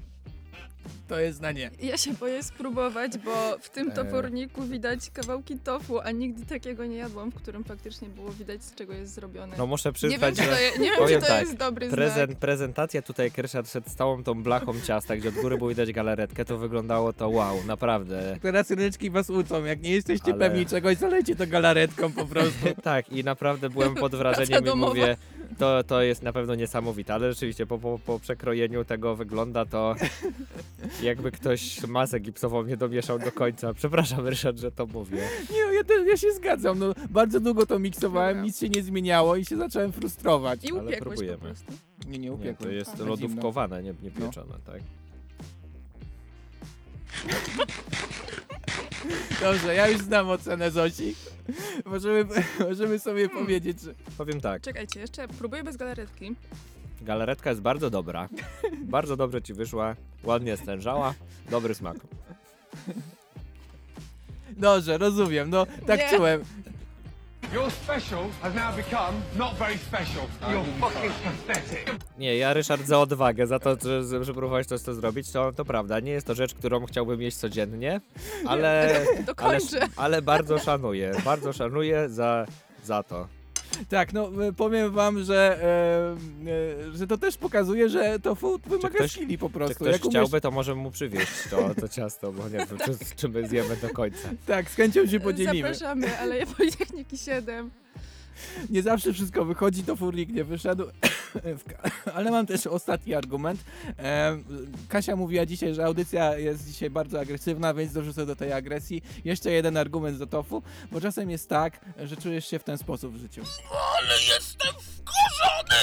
[1.08, 1.70] To jest na nie.
[1.82, 3.94] Ja się boję spróbować, bo w tym Eee.
[3.96, 8.74] toporniku widać kawałki tofu, a nigdy takiego nie jadłam, w którym faktycznie było widać, z
[8.74, 9.56] czego jest zrobione.
[9.58, 11.40] No muszę nie przyznać, wiem, czy to, że je, nie wiem, czy powiem to tak,
[11.42, 12.38] jest dobry prezent, znak.
[12.40, 15.92] prezentacja tutaj, jak Ryszard szedł z całą tą blachą ciasta, gdzie od góry było widać
[15.92, 18.38] galaretkę, to wyglądało to wow, naprawdę.
[18.42, 22.66] Teraz ryneczki was uczą, jak nie jesteście Ale- pewni czegoś, zalejcie to galaretką po prostu.
[22.82, 24.88] tak, i naprawdę byłem pod wrażeniem i domowa.
[24.94, 25.16] mówię,
[25.58, 29.94] to, to jest na pewno niesamowite, ale rzeczywiście po, po, po przekrojeniu tego wygląda to
[31.02, 33.74] jakby ktoś masę gipsową nie domieszał do końca.
[33.74, 35.28] Przepraszam Ryszard, że to mówię.
[35.50, 39.36] Nie, ja, też, ja się zgadzam, no bardzo długo to miksowałem, nic się nie zmieniało
[39.36, 40.64] i się zacząłem frustrować.
[40.64, 41.38] I Ale upiekłeś po próbujemy.
[41.38, 41.72] prostu.
[42.06, 42.56] Nie, nie Nie, upiekłem.
[42.56, 43.04] to jest zimno.
[43.06, 44.26] lodówkowane, nie, nie No.
[44.26, 44.80] pieczone, tak?
[49.40, 51.14] Dobrze, ja już znam ocenę Zosi.
[51.84, 52.24] Możemy,
[52.60, 53.94] możemy sobie powiedzieć, że...
[54.18, 56.34] Powiem tak, Czekajcie, jeszcze próbuję bez galaretki.
[57.02, 58.28] galaretka jest bardzo dobra,
[58.82, 61.14] bardzo dobrze ci wyszła, ładnie stężała,
[61.50, 61.96] dobry smak.
[64.56, 66.16] Dobrze, rozumiem, no tak Nie.
[66.16, 66.44] czułem.
[67.52, 70.26] Your special has now become not very special.
[70.50, 71.94] You're fucking pathetic.
[72.18, 75.64] Nie, ja Ryszard za odwagę, za to, że, że próbowałeś to, to zrobić, to, to
[75.64, 76.00] prawda.
[76.00, 78.00] Nie jest to rzecz, którą chciałbym jeść codziennie,
[78.46, 78.70] ale,
[79.06, 79.80] ale, Dokończę.
[79.96, 82.46] ale bardzo szanuję, bardzo szanuję za,
[82.84, 83.28] za to.
[83.88, 85.58] Tak, no e, powiem wam, że,
[86.46, 86.50] e,
[86.90, 89.74] e, że to też pokazuje, że tofu wymaga ktoś- skilli po Czy prostu.
[89.74, 93.16] ktoś Jak umiesz- chciałby, to może mu przywieźć to, to ciasto, bo nie wiem, czy,
[93.16, 94.28] czy my zjemy do końca.
[94.46, 95.74] Tak, z chęcią się podzielimy.
[95.74, 97.70] Zapraszamy, ale ja Politechniki 7.
[98.70, 100.84] Nie zawsze wszystko wychodzi, to furnik nie wyszedł.
[102.14, 103.64] Ale mam też ostatni argument.
[104.88, 109.50] Kasia mówiła dzisiaj, że audycja jest dzisiaj bardzo agresywna, więc dorzucę do tej agresji jeszcze
[109.50, 110.62] jeden argument do tofu,
[110.92, 113.42] bo czasem jest tak, że czujesz się w ten sposób w życiu.
[113.96, 115.74] Ale jestem wkurzony!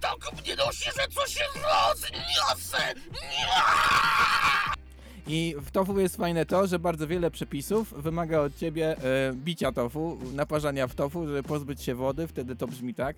[0.00, 2.94] Tak mnie nosi, że coś się rozniosę!
[5.32, 9.72] I w tofu jest fajne to, że bardzo wiele przepisów wymaga od ciebie e, bicia
[9.72, 13.16] tofu, naparzania w tofu, żeby pozbyć się wody, wtedy to brzmi tak.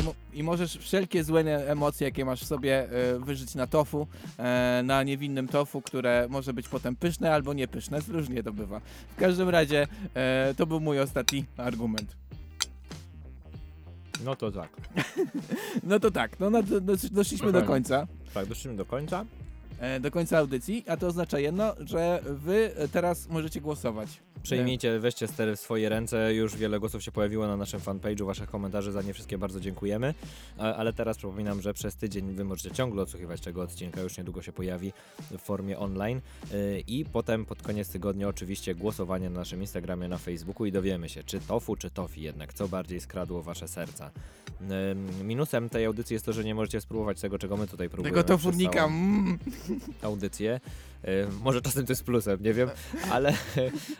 [0.00, 1.40] I, mo- I możesz wszelkie złe
[1.70, 4.06] emocje, jakie masz w sobie, e, wyżyć na tofu,
[4.38, 8.80] e, na niewinnym tofu, które może być potem pyszne albo niepyszne, różnie to bywa.
[9.16, 12.16] W każdym razie e, to był mój ostatni argument.
[14.26, 14.68] No to tak.
[15.82, 18.06] No to tak, no, no do- dosz- doszliśmy do końca.
[18.34, 19.24] Tak, doszliśmy do końca.
[19.80, 24.08] e, do końca audycji, a to oznacza jedno, że wy teraz możecie głosować.
[24.42, 26.34] Przejmijcie, weźcie stery w swoje ręce.
[26.34, 30.14] Już wiele głosów się pojawiło na naszym fanpage'u, waszych komentarzy, za nie wszystkie bardzo dziękujemy.
[30.58, 34.42] A- Ale teraz przypominam, że przez tydzień wy możecie ciągle odsłuchiwać tego odcinka, już niedługo
[34.42, 34.92] się pojawi
[35.30, 36.20] w formie online.
[36.52, 41.08] Yy, I potem pod koniec tygodnia oczywiście głosowanie na naszym Instagramie, na Facebooku i dowiemy
[41.08, 44.10] się, czy tofu, czy tofi jednak, co bardziej skradło wasze serca.
[44.60, 48.14] Yy, Minusem tej audycji jest to, że nie możecie spróbować tego, czego my tutaj próbujemy.
[48.24, 49.38] Tego przez całą Mm.
[50.02, 50.60] audycję.
[51.06, 52.70] E, Może czasem to jest plusem, nie wiem,
[53.12, 53.34] ale,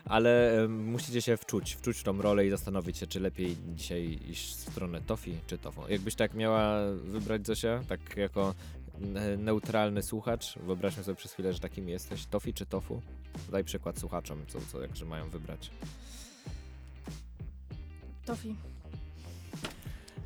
[0.05, 4.55] ale musicie się wczuć, wczuć w tą rolę i zastanowić się, czy lepiej dzisiaj iść
[4.55, 5.83] w stronę tofi czy tofu.
[5.89, 8.55] Jakbyś tak miała wybrać Zosia, tak jako
[9.01, 13.03] ne- neutralny słuchacz, wyobraźmy sobie przez chwilę, że takim jesteś, tofi czy tofu?
[13.53, 15.71] Daj przykład słuchaczom, co, co jakże mają wybrać.
[18.25, 18.55] Tofi.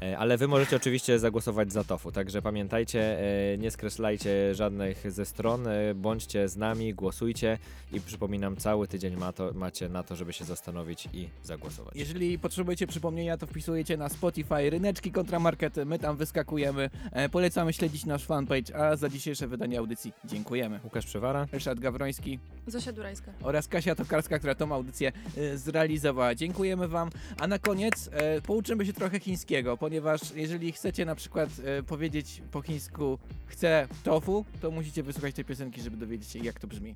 [0.03, 3.19] E, Ale wy możecie oczywiście zagłosować za tofu, także pamiętajcie,
[3.53, 7.59] e, nie skreślajcie żadnych ze stron, e, bądźcie z nami, głosujcie
[7.93, 11.95] i przypominam, cały tydzień ma to, macie na to, żeby się zastanowić i zagłosować.
[11.97, 16.91] Jeżeli potrzebujecie przypomnienia, to wpisujecie na Spotify ryneczki kontra markety, my tam wyskakujemy.
[17.33, 20.81] Polecamy śledzić nasz fanpage, a za dzisiejsze wydanie audycji dziękujemy.
[20.85, 23.33] Łukasz Przywara, Ryszard Gawroński Zosia Durajska.
[23.43, 25.13] oraz Kasia Tokarska, która tą audycję
[25.55, 26.35] zrealizowała.
[26.35, 27.11] Dziękujemy Wam.
[27.39, 28.11] A na koniec
[28.47, 34.45] pouczymy się trochę chińskiego, ponieważ jeżeli chcecie na przykład e, powiedzieć po chińsku chcę tofu,
[34.61, 36.95] to musicie wysłuchać tej piosenki, żeby dowiedzieć się jak to brzmi.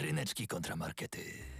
[0.00, 1.59] Ryneczki kontra markety.